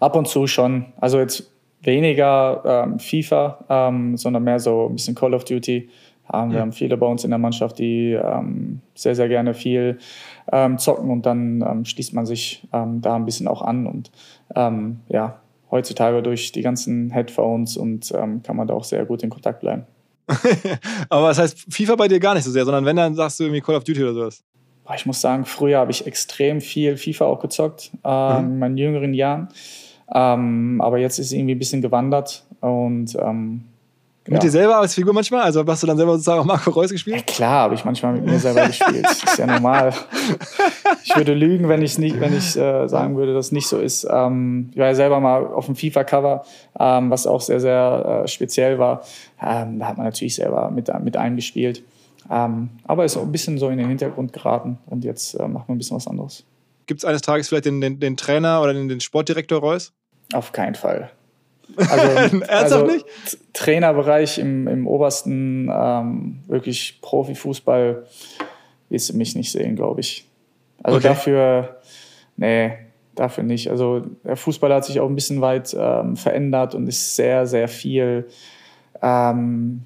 [0.00, 0.86] Ab und zu schon.
[1.00, 5.76] Also jetzt weniger ähm, FIFA, ähm, sondern mehr so ein bisschen Call of Duty.
[5.76, 5.88] Ähm,
[6.32, 6.50] ja.
[6.50, 9.98] Wir haben viele bei uns in der Mannschaft, die ähm, sehr, sehr gerne viel
[10.50, 14.10] ähm, zocken und dann ähm, schließt man sich da ein bisschen auch an und
[15.08, 19.60] ja, heutzutage durch die ganzen Headphones und kann man da auch sehr gut in Kontakt
[19.60, 19.86] bleiben.
[21.08, 23.44] Aber was heißt FIFA bei dir gar nicht so sehr, sondern wenn, dann sagst du
[23.44, 24.44] irgendwie Call of Duty oder sowas?
[24.94, 28.38] Ich muss sagen, früher habe ich extrem viel FIFA auch gezockt, mhm.
[28.38, 29.48] in meinen jüngeren Jahren.
[30.14, 33.64] Ähm, aber jetzt ist es irgendwie ein bisschen gewandert und ähm,
[34.24, 34.38] mit ja.
[34.38, 35.42] dir selber als Figur manchmal?
[35.42, 37.16] Also hast du dann selber sozusagen auch Marco Reus gespielt?
[37.16, 39.04] Ja, klar, habe ich manchmal mit mir selber gespielt.
[39.04, 39.92] Das ist ja normal.
[41.02, 43.78] Ich würde lügen, wenn ich nicht, wenn ich äh, sagen würde, dass es nicht so
[43.78, 44.06] ist.
[44.08, 46.44] Ähm, ich war ja selber mal auf dem FIFA-Cover,
[46.78, 49.02] ähm, was auch sehr, sehr äh, speziell war.
[49.42, 51.82] Ähm, da hat man natürlich selber mit, mit eingespielt.
[52.30, 55.68] Ähm, aber ist auch ein bisschen so in den Hintergrund geraten und jetzt äh, macht
[55.68, 56.44] man ein bisschen was anderes.
[56.86, 59.92] Gibt es eines Tages vielleicht den, den, den Trainer oder den, den Sportdirektor Reus?
[60.32, 61.10] Auf keinen Fall.
[61.76, 63.06] Also, Ernsthaft also nicht?
[63.54, 68.04] Trainerbereich im, im obersten, ähm, wirklich Profifußball,
[68.90, 70.28] wirst du mich nicht sehen, glaube ich.
[70.82, 71.08] Also okay.
[71.08, 71.76] dafür,
[72.36, 72.72] nee,
[73.14, 73.70] dafür nicht.
[73.70, 77.68] Also der Fußball hat sich auch ein bisschen weit ähm, verändert und ist sehr, sehr
[77.68, 78.28] viel,
[79.00, 79.82] ähm,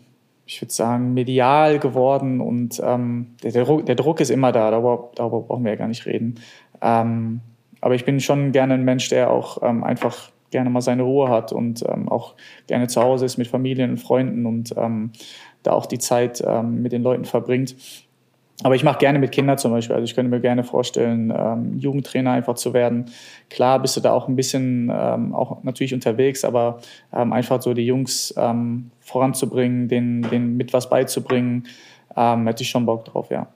[0.46, 4.70] ich würde sagen, medial geworden und ähm, der, der, Druck, der, Druck, ist immer da,
[4.70, 6.40] darüber, darüber brauchen wir ja gar nicht reden.
[7.86, 11.28] Aber ich bin schon gerne ein Mensch, der auch ähm, einfach gerne mal seine Ruhe
[11.28, 12.34] hat und ähm, auch
[12.66, 15.12] gerne zu Hause ist mit Familien und Freunden und ähm,
[15.62, 17.76] da auch die Zeit ähm, mit den Leuten verbringt.
[18.64, 19.94] Aber ich mache gerne mit Kindern zum Beispiel.
[19.94, 23.04] Also ich könnte mir gerne vorstellen, ähm, Jugendtrainer einfach zu werden.
[23.50, 26.80] Klar bist du da auch ein bisschen ähm, auch natürlich unterwegs, aber
[27.12, 31.68] ähm, einfach so die Jungs ähm, voranzubringen, denen, denen mit was beizubringen,
[32.16, 33.46] ähm, hätte ich schon Bock drauf, ja.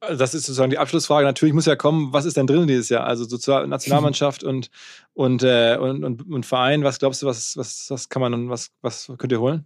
[0.00, 1.26] Also das ist sozusagen die Abschlussfrage.
[1.26, 3.04] Natürlich muss ja kommen, was ist denn drin dieses Jahr?
[3.04, 4.70] Also sozusagen Nationalmannschaft und,
[5.14, 6.84] und, äh, und, und, und, Verein.
[6.84, 9.64] Was glaubst du, was, was, was kann man und was, was könnt ihr holen?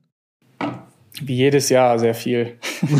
[1.22, 2.58] Wie jedes Jahr sehr viel.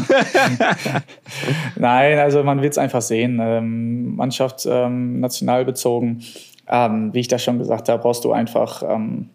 [1.76, 3.38] Nein, also man wird es einfach sehen.
[3.40, 6.22] Ähm, Mannschaft ähm, national bezogen.
[6.66, 9.30] Ähm, wie ich das schon gesagt habe, brauchst du einfach ähm,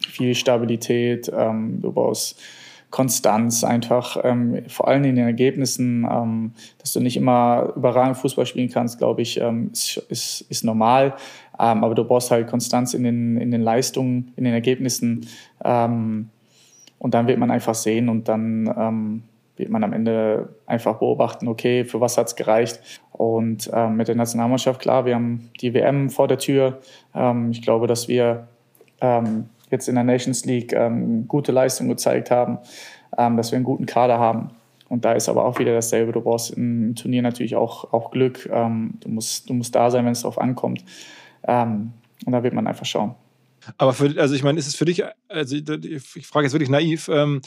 [0.00, 1.30] viel Stabilität.
[1.34, 2.40] Ähm, du brauchst
[2.90, 8.46] Konstanz einfach, ähm, vor allem in den Ergebnissen, ähm, dass du nicht immer überragend Fußball
[8.46, 11.14] spielen kannst, glaube ich, ähm, ist, ist, ist normal.
[11.58, 15.26] Ähm, aber du brauchst halt Konstanz in den, in den Leistungen, in den Ergebnissen.
[15.64, 16.30] Ähm,
[16.98, 19.22] und dann wird man einfach sehen und dann ähm,
[19.56, 22.80] wird man am Ende einfach beobachten, okay, für was hat es gereicht.
[23.12, 26.80] Und mit der Nationalmannschaft, klar, wir haben die WM vor der Tür.
[27.50, 28.48] ich glaube, dass wir
[29.70, 32.58] jetzt in der Nations League ähm, gute Leistung gezeigt haben,
[33.16, 34.50] ähm, dass wir einen guten Kader haben.
[34.88, 36.12] Und da ist aber auch wieder dasselbe.
[36.12, 38.48] Du brauchst im Turnier natürlich auch, auch Glück.
[38.52, 40.84] Ähm, du, musst, du musst da sein, wenn es darauf ankommt.
[41.46, 41.92] Ähm,
[42.24, 43.14] und da wird man einfach schauen.
[43.78, 47.08] Aber für, also ich meine, ist es für dich, also ich frage jetzt wirklich naiv,
[47.08, 47.40] ähm,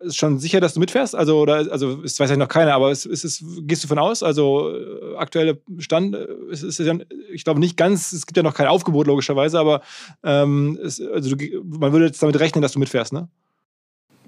[0.00, 1.14] ist schon sicher, dass du mitfährst?
[1.14, 3.98] Also, oder, also, das weiß ja noch keiner, aber ist, ist es, gehst du von
[3.98, 4.22] aus?
[4.22, 6.94] Also, äh, aktuelle Stand äh, ist, ist ja,
[7.32, 9.82] ich glaube nicht ganz, es gibt ja noch kein Aufgebot, logischerweise, aber
[10.22, 13.28] ähm, es, also du, man würde jetzt damit rechnen, dass du mitfährst, ne?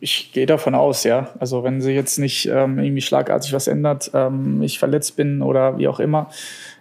[0.04, 1.28] Ich gehe davon aus, ja.
[1.38, 5.78] Also, wenn sich jetzt nicht ähm, irgendwie schlagartig was ändert, ähm, ich verletzt bin oder
[5.78, 6.28] wie auch immer,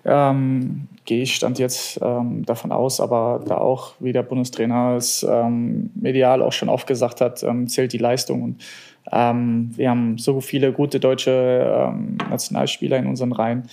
[0.05, 5.21] ähm, gehe ich stand jetzt ähm, davon aus, aber da auch, wie der Bundestrainer es
[5.21, 8.41] ähm, medial auch schon oft gesagt hat, ähm, zählt die Leistung.
[8.41, 8.63] Und
[9.03, 11.91] wir haben so viele gute deutsche
[12.29, 13.63] Nationalspieler in unseren Reihen,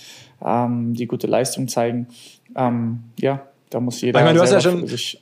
[0.41, 2.07] die gute Leistung zeigen.
[2.55, 4.19] ja, da muss jeder.
[4.19, 5.21] Ich meine, du hast ja schon sich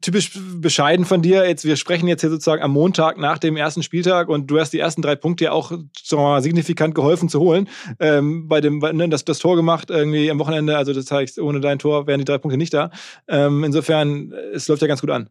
[0.00, 1.46] typisch bescheiden von dir.
[1.46, 4.70] Jetzt, wir sprechen jetzt hier sozusagen am Montag nach dem ersten Spieltag und du hast
[4.70, 5.72] die ersten drei Punkte ja auch
[6.12, 7.68] mal, signifikant geholfen zu holen.
[7.98, 11.60] Ähm, bei dem, ne, das, das Tor gemacht irgendwie am Wochenende, also das heißt, ohne
[11.60, 12.90] dein Tor wären die drei Punkte nicht da.
[13.28, 15.28] Ähm, insofern, es läuft ja ganz gut an.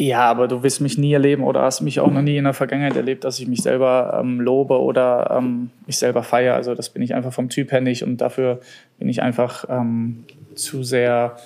[0.00, 2.54] Ja, aber du wirst mich nie erleben oder hast mich auch noch nie in der
[2.54, 6.54] Vergangenheit erlebt, dass ich mich selber ähm, lobe oder ähm, mich selber feiere.
[6.54, 8.60] Also das bin ich einfach vom Typ her nicht und dafür
[9.00, 10.24] bin ich einfach ähm,
[10.54, 11.36] zu sehr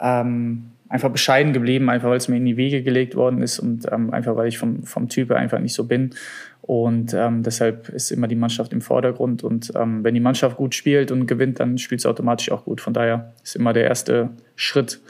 [0.00, 3.86] ähm, einfach bescheiden geblieben, einfach weil es mir in die Wege gelegt worden ist und
[3.92, 6.14] ähm, einfach weil ich vom, vom Typ einfach nicht so bin.
[6.62, 9.42] Und ähm, deshalb ist immer die Mannschaft im Vordergrund.
[9.42, 12.80] Und ähm, wenn die Mannschaft gut spielt und gewinnt, dann spielt sie automatisch auch gut.
[12.80, 15.00] Von daher ist immer der erste Schritt,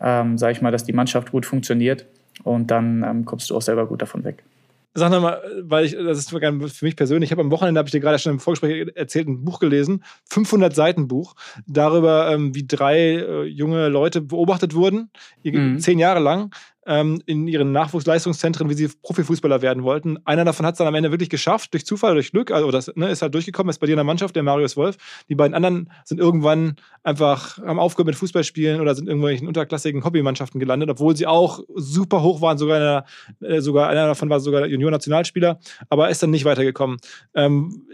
[0.00, 2.06] ähm, sage ich mal, dass die Mannschaft gut funktioniert
[2.44, 4.44] und dann ähm, kommst du auch selber gut davon weg.
[4.92, 7.92] Sag nochmal, weil ich, das ist für mich persönlich, ich habe am Wochenende, habe ich
[7.92, 11.36] dir gerade schon im Vorgespräch erzählt, ein Buch gelesen, 500 Seiten Buch,
[11.66, 15.10] darüber, ähm, wie drei äh, junge Leute beobachtet wurden,
[15.44, 15.78] mhm.
[15.78, 16.50] zehn Jahre lang,
[16.86, 20.18] ähm, in ihren Nachwuchsleistungszentren, wie sie Profifußballer werden wollten.
[20.24, 22.90] Einer davon hat es dann am Ende wirklich geschafft, durch Zufall, durch Glück, also das
[22.94, 24.96] ne, ist halt durchgekommen, ist bei dir in der Mannschaft, der Marius Wolf.
[25.28, 30.58] Die beiden anderen sind irgendwann einfach, haben aufgehört mit Fußballspielen oder sind irgendwelchen unterklassigen Hobbymannschaften
[30.58, 33.04] gelandet, obwohl sie auch super hoch waren, sogar, einer,
[33.40, 35.58] äh, sogar einer davon war sogar Junior-Nationalspieler,
[35.88, 36.98] aber ist dann nicht weitergekommen.
[37.34, 37.86] Ähm,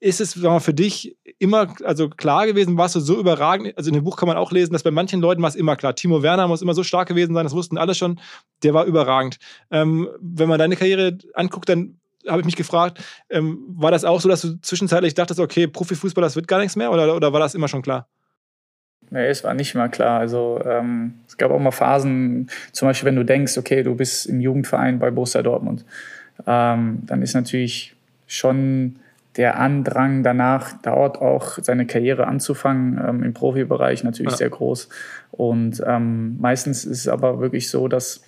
[0.00, 3.76] ist es für dich immer also klar gewesen, warst du so überragend?
[3.76, 5.76] Also in dem Buch kann man auch lesen, dass bei manchen Leuten war es immer
[5.76, 5.94] klar.
[5.94, 8.18] Timo Werner muss immer so stark gewesen sein, das wussten alle schon.
[8.62, 9.38] Der war überragend.
[9.70, 14.20] Ähm, wenn man deine Karriere anguckt, dann habe ich mich gefragt, ähm, war das auch
[14.20, 17.40] so, dass du zwischenzeitlich dachtest, okay, Profifußball, das wird gar nichts mehr oder, oder war
[17.40, 18.08] das immer schon klar?
[19.10, 20.20] Nee, es war nicht mal klar.
[20.20, 24.26] Also ähm, es gab auch mal Phasen, zum Beispiel, wenn du denkst, okay, du bist
[24.26, 25.84] im Jugendverein bei Borussia Dortmund,
[26.46, 27.94] ähm, dann ist natürlich
[28.26, 28.96] schon
[29.36, 34.38] der Andrang danach, dort auch seine Karriere anzufangen, ähm, im Profibereich natürlich ja.
[34.38, 34.88] sehr groß.
[35.30, 38.22] Und ähm, meistens ist es aber wirklich so, dass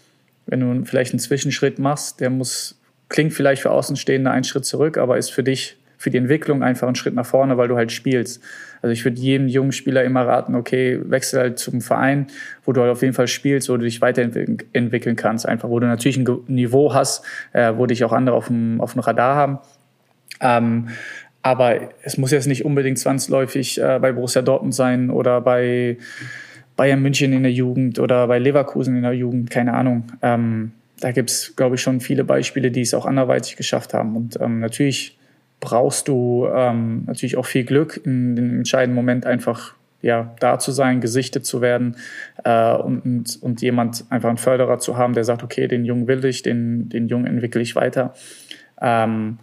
[0.47, 4.97] wenn du vielleicht einen Zwischenschritt machst, der muss, klingt vielleicht für Außenstehende einen Schritt zurück,
[4.97, 7.93] aber ist für dich, für die Entwicklung einfach ein Schritt nach vorne, weil du halt
[7.93, 8.43] spielst.
[8.81, 12.27] Also ich würde jedem jungen Spieler immer raten, okay, wechsel halt zum Verein,
[12.65, 15.87] wo du halt auf jeden Fall spielst, wo du dich weiterentwickeln kannst, einfach, wo du
[15.87, 19.59] natürlich ein Niveau hast, äh, wo dich auch andere auf dem, auf dem Radar haben
[20.43, 20.89] ähm,
[21.43, 25.97] aber es muss jetzt nicht unbedingt zwangsläufig äh, bei Borussia Dortmund sein oder bei
[26.77, 30.05] Bayern München in der Jugend oder bei Leverkusen in der Jugend, keine Ahnung.
[30.23, 34.17] Ähm, da gibt es, glaube ich, schon viele Beispiele, die es auch anderweitig geschafft haben.
[34.17, 35.19] Und ähm, natürlich
[35.61, 40.73] brauchst du ähm, natürlich auch viel Glück, in dem entscheidenden Moment einfach ja, da zu
[40.73, 41.97] sein, gesichtet zu werden
[42.45, 46.25] äh, und, und jemand einfach einen Förderer zu haben, der sagt, okay, den Jungen will
[46.25, 48.15] ich, den, den Jungen entwickle ich weiter.
[48.81, 49.39] Ähm,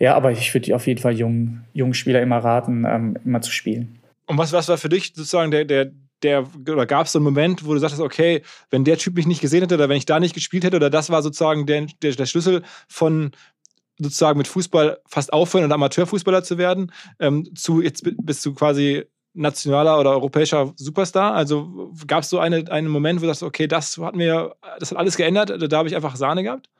[0.00, 3.52] ja, aber ich würde auf jeden Fall jungen, jungen Spieler immer raten, ähm, immer zu
[3.52, 4.00] spielen.
[4.26, 5.92] Und was, was war für dich sozusagen der, der,
[6.22, 9.26] der oder gab es so einen Moment, wo du sagtest, okay, wenn der Typ mich
[9.26, 11.86] nicht gesehen hätte oder wenn ich da nicht gespielt hätte oder das war sozusagen der,
[12.02, 13.32] der, der Schlüssel von
[13.98, 19.04] sozusagen mit Fußball fast aufhören und Amateurfußballer zu werden, ähm, zu jetzt bist du quasi
[19.34, 21.34] nationaler oder europäischer Superstar?
[21.34, 24.92] Also gab es so eine, einen Moment, wo du sagst, okay, das hat mir, das
[24.92, 26.70] hat alles geändert, da habe ich einfach Sahne gehabt?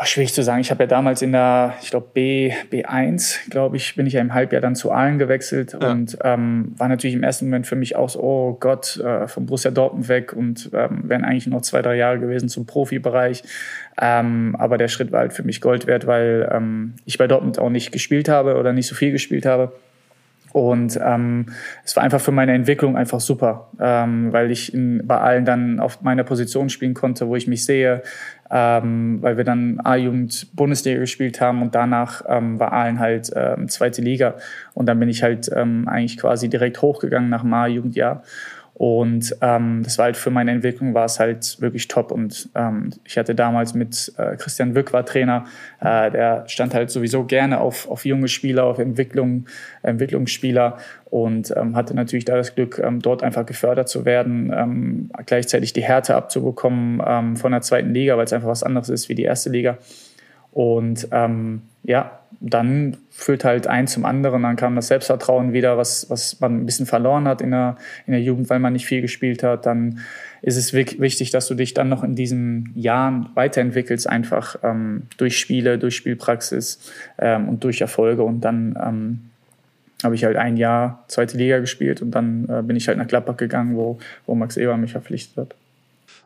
[0.00, 0.62] Boah, schwierig zu sagen.
[0.62, 4.22] Ich habe ja damals in der, ich glaube, B, B1, glaube ich, bin ich ja
[4.22, 5.90] im Halbjahr dann zu Aalen gewechselt ja.
[5.90, 9.44] und ähm, war natürlich im ersten Moment für mich auch so, oh Gott, äh, von
[9.44, 13.42] Borussia Dortmund weg und ähm, wären eigentlich noch zwei, drei Jahre gewesen zum Profibereich.
[14.00, 17.58] Ähm, aber der Schritt war halt für mich Gold wert, weil ähm, ich bei Dortmund
[17.58, 19.70] auch nicht gespielt habe oder nicht so viel gespielt habe.
[20.52, 21.46] Und ähm,
[21.84, 25.78] es war einfach für meine Entwicklung einfach super, ähm, weil ich in, bei allen dann
[25.78, 28.02] auf meiner Position spielen konnte, wo ich mich sehe,
[28.50, 33.68] ähm, weil wir dann A-Jugend Bundesliga gespielt haben und danach ähm, war Aalen halt ähm,
[33.68, 34.34] zweite Liga.
[34.74, 38.22] Und dann bin ich halt ähm, eigentlich quasi direkt hochgegangen nach dem A-Jugendjahr.
[38.80, 42.10] Und ähm, das war halt für meine Entwicklung war es halt wirklich top.
[42.10, 45.44] Und ähm, ich hatte damals mit äh, Christian Wück war Trainer,
[45.80, 49.44] äh, der stand halt sowieso gerne auf, auf junge Spieler, auf Entwicklung,
[49.82, 50.78] Entwicklungsspieler
[51.10, 55.74] und ähm, hatte natürlich da das Glück, ähm, dort einfach gefördert zu werden, ähm, gleichzeitig
[55.74, 59.14] die Härte abzubekommen ähm, von der zweiten Liga, weil es einfach was anderes ist wie
[59.14, 59.76] die erste Liga.
[60.52, 64.42] Und ähm, ja, dann führt halt ein zum anderen.
[64.42, 67.76] Dann kam das Selbstvertrauen wieder, was, was man ein bisschen verloren hat in der,
[68.06, 69.66] in der Jugend, weil man nicht viel gespielt hat.
[69.66, 70.00] Dann
[70.42, 75.38] ist es wichtig, dass du dich dann noch in diesen Jahren weiterentwickelst, einfach ähm, durch
[75.38, 78.22] Spiele, durch Spielpraxis ähm, und durch Erfolge.
[78.22, 79.20] Und dann ähm,
[80.02, 83.06] habe ich halt ein Jahr zweite Liga gespielt und dann äh, bin ich halt nach
[83.06, 85.54] Gladbach gegangen, wo, wo Max Eber mich verpflichtet hat.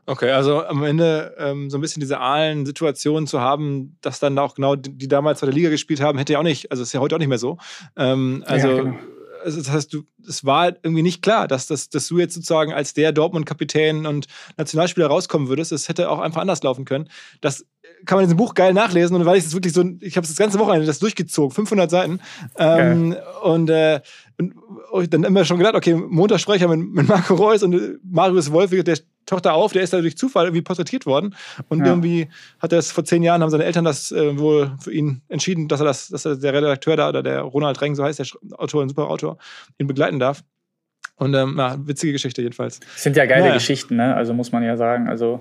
[0.07, 4.39] Okay, also am Ende ähm, so ein bisschen diese aalen Situationen zu haben, dass dann
[4.39, 6.83] auch genau die, die damals bei der Liga gespielt haben, hätte ja auch nicht, also
[6.83, 7.57] ist ja heute auch nicht mehr so.
[7.97, 8.99] Ähm, also, ja, genau.
[9.43, 12.73] also das heißt, du, es war irgendwie nicht klar, dass, dass, dass du jetzt sozusagen
[12.75, 14.27] als der Dortmund-Kapitän und
[14.59, 15.73] Nationalspieler rauskommen würdest.
[15.73, 17.09] Es hätte auch einfach anders laufen können.
[17.41, 17.65] Das
[18.05, 19.17] kann man in diesem Buch geil nachlesen.
[19.17, 22.21] Und weil ich es wirklich so, ich habe das ganze Wochenende das durchgezogen, 500 Seiten.
[22.59, 24.01] Ähm, und, äh,
[24.91, 27.99] und dann immer schon gedacht, okay, Montag spreche ich mit, mit Marco Reus und äh,
[28.03, 31.35] Marius Wolf, der taucht da auf, der ist da durch Zufall irgendwie porträtiert worden.
[31.69, 31.87] Und ja.
[31.87, 32.29] irgendwie
[32.61, 35.69] hat er es vor zehn Jahren, haben seine Eltern das äh, wohl für ihn entschieden,
[35.69, 38.27] dass er das, dass er der Redakteur da oder der Ronald Reng, so heißt der
[38.59, 39.39] Autor, ein super Autor,
[39.79, 40.43] ihn begleiten darf.
[41.17, 42.81] Und ähm, ja, witzige Geschichte jedenfalls.
[42.81, 43.55] Das sind ja geile naja.
[43.55, 44.15] Geschichten, ne?
[44.17, 45.09] Also muss man ja sagen.
[45.09, 45.41] Also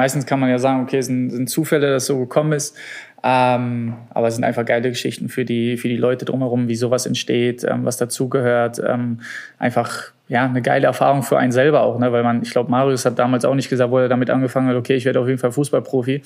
[0.00, 2.74] meistens kann man ja sagen, okay, es sind, sind Zufälle, dass so gekommen ist.
[3.22, 7.06] Ähm, aber es sind einfach geile Geschichten für die, für die Leute drumherum, wie sowas
[7.06, 8.80] entsteht, ähm, was dazugehört.
[8.84, 9.20] Ähm,
[9.58, 12.12] einfach ja, eine geile Erfahrung für einen selber auch, ne?
[12.12, 14.76] weil man, ich glaube, Marius hat damals auch nicht gesagt, wo er damit angefangen hat,
[14.76, 16.22] okay, ich werde auf jeden Fall Fußballprofi,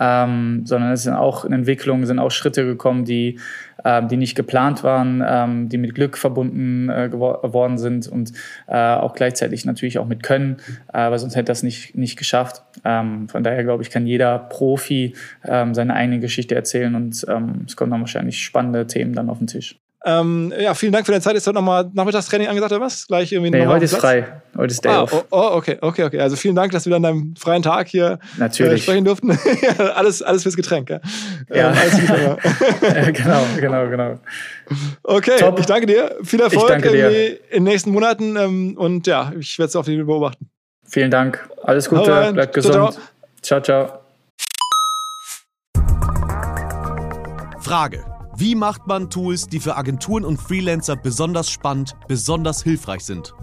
[0.00, 3.38] ähm, sondern es sind auch in Entwicklung, sind auch Schritte gekommen, die,
[3.84, 8.32] ähm, die nicht geplant waren, ähm, die mit Glück verbunden äh, geworden sind und
[8.66, 10.56] äh, auch gleichzeitig natürlich auch mit Können,
[10.92, 12.64] äh, weil sonst hätte das nicht, nicht geschafft.
[12.84, 15.14] Ähm, von daher glaube ich, kann jeder Profi
[15.44, 19.38] ähm, seine eigene Geschichte erzählen und ähm, es kommen dann wahrscheinlich spannende Themen dann auf
[19.38, 19.76] den Tisch.
[20.06, 21.34] Ähm, ja, vielen Dank für deine Zeit.
[21.34, 23.06] Ist heute nochmal Nachmittagstraining angesagt oder was?
[23.06, 24.26] Gleich irgendwie nee, heute ist frei.
[24.54, 25.12] Heute ist Day ah, off.
[25.14, 26.20] Oh, oh, okay, okay, okay.
[26.20, 28.18] Also vielen Dank, dass wir an deinem freien Tag hier.
[28.38, 29.30] Äh, sprechen durften.
[29.94, 31.00] alles, alles fürs Getränk, ja?
[31.48, 34.18] Ja, ähm, genau, genau, genau.
[35.02, 35.58] Okay, Top.
[35.58, 36.16] ich danke dir.
[36.22, 36.92] Viel Erfolg in
[37.54, 40.50] den nächsten Monaten ähm, und ja, ich werde es auf jeden Fall beobachten.
[40.86, 41.48] Vielen Dank.
[41.62, 42.74] Alles Gute, bleibt gesund.
[42.74, 42.92] ciao.
[43.40, 43.62] ciao.
[43.62, 44.03] ciao.
[47.64, 48.04] Frage.
[48.36, 53.34] Wie macht man Tools, die für Agenturen und Freelancer besonders spannend, besonders hilfreich sind?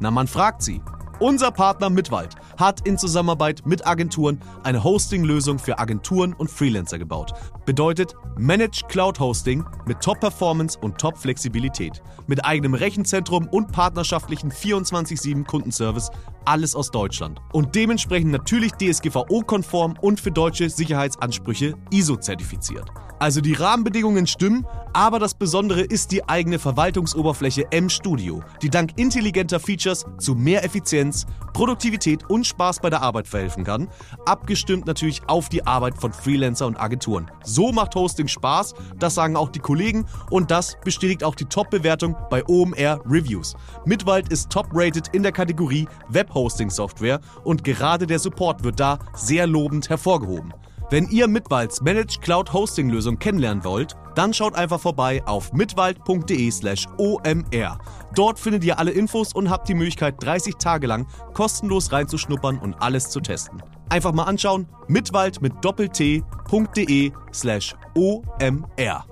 [0.00, 0.80] Na, man fragt sie.
[1.20, 7.34] Unser Partner Mitwald hat in Zusammenarbeit mit Agenturen eine Hosting-Lösung für Agenturen und Freelancer gebaut.
[7.66, 12.00] Bedeutet Managed Cloud Hosting mit Top-Performance und Top-Flexibilität.
[12.28, 16.12] Mit eigenem Rechenzentrum und partnerschaftlichen 24-7 Kundenservice.
[16.44, 17.40] Alles aus Deutschland.
[17.52, 22.88] Und dementsprechend natürlich DSGVO-konform und für deutsche Sicherheitsansprüche ISO-zertifiziert.
[23.18, 29.58] Also die Rahmenbedingungen stimmen, aber das Besondere ist die eigene Verwaltungsoberfläche M-Studio, die dank intelligenter
[29.58, 33.88] Features zu mehr Effizienz, Produktivität und Spaß bei der Arbeit verhelfen kann,
[34.26, 37.30] abgestimmt natürlich auf die Arbeit von Freelancer und Agenturen.
[37.56, 42.14] So macht Hosting Spaß, das sagen auch die Kollegen und das bestätigt auch die Top-Bewertung
[42.28, 43.54] bei OMR Reviews.
[43.86, 49.88] Mitwald ist top-rated in der Kategorie Web-Hosting-Software und gerade der Support wird da sehr lobend
[49.88, 50.52] hervorgehoben.
[50.90, 56.84] Wenn ihr Mitwalds Managed Cloud Hosting Lösung kennenlernen wollt, dann schaut einfach vorbei auf mitwald.de/slash
[56.98, 57.78] omr.
[58.14, 62.74] Dort findet ihr alle Infos und habt die Möglichkeit, 30 Tage lang kostenlos reinzuschnuppern und
[62.82, 63.62] alles zu testen.
[63.88, 69.06] Einfach mal anschauen, mitwald mit doppelt-t.de slash omr.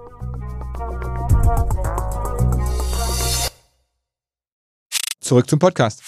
[5.21, 6.03] Zurück zum Podcast.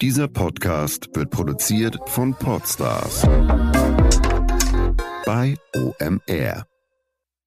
[0.00, 3.22] Dieser Podcast wird produziert von Podstars
[5.24, 6.71] bei OMR.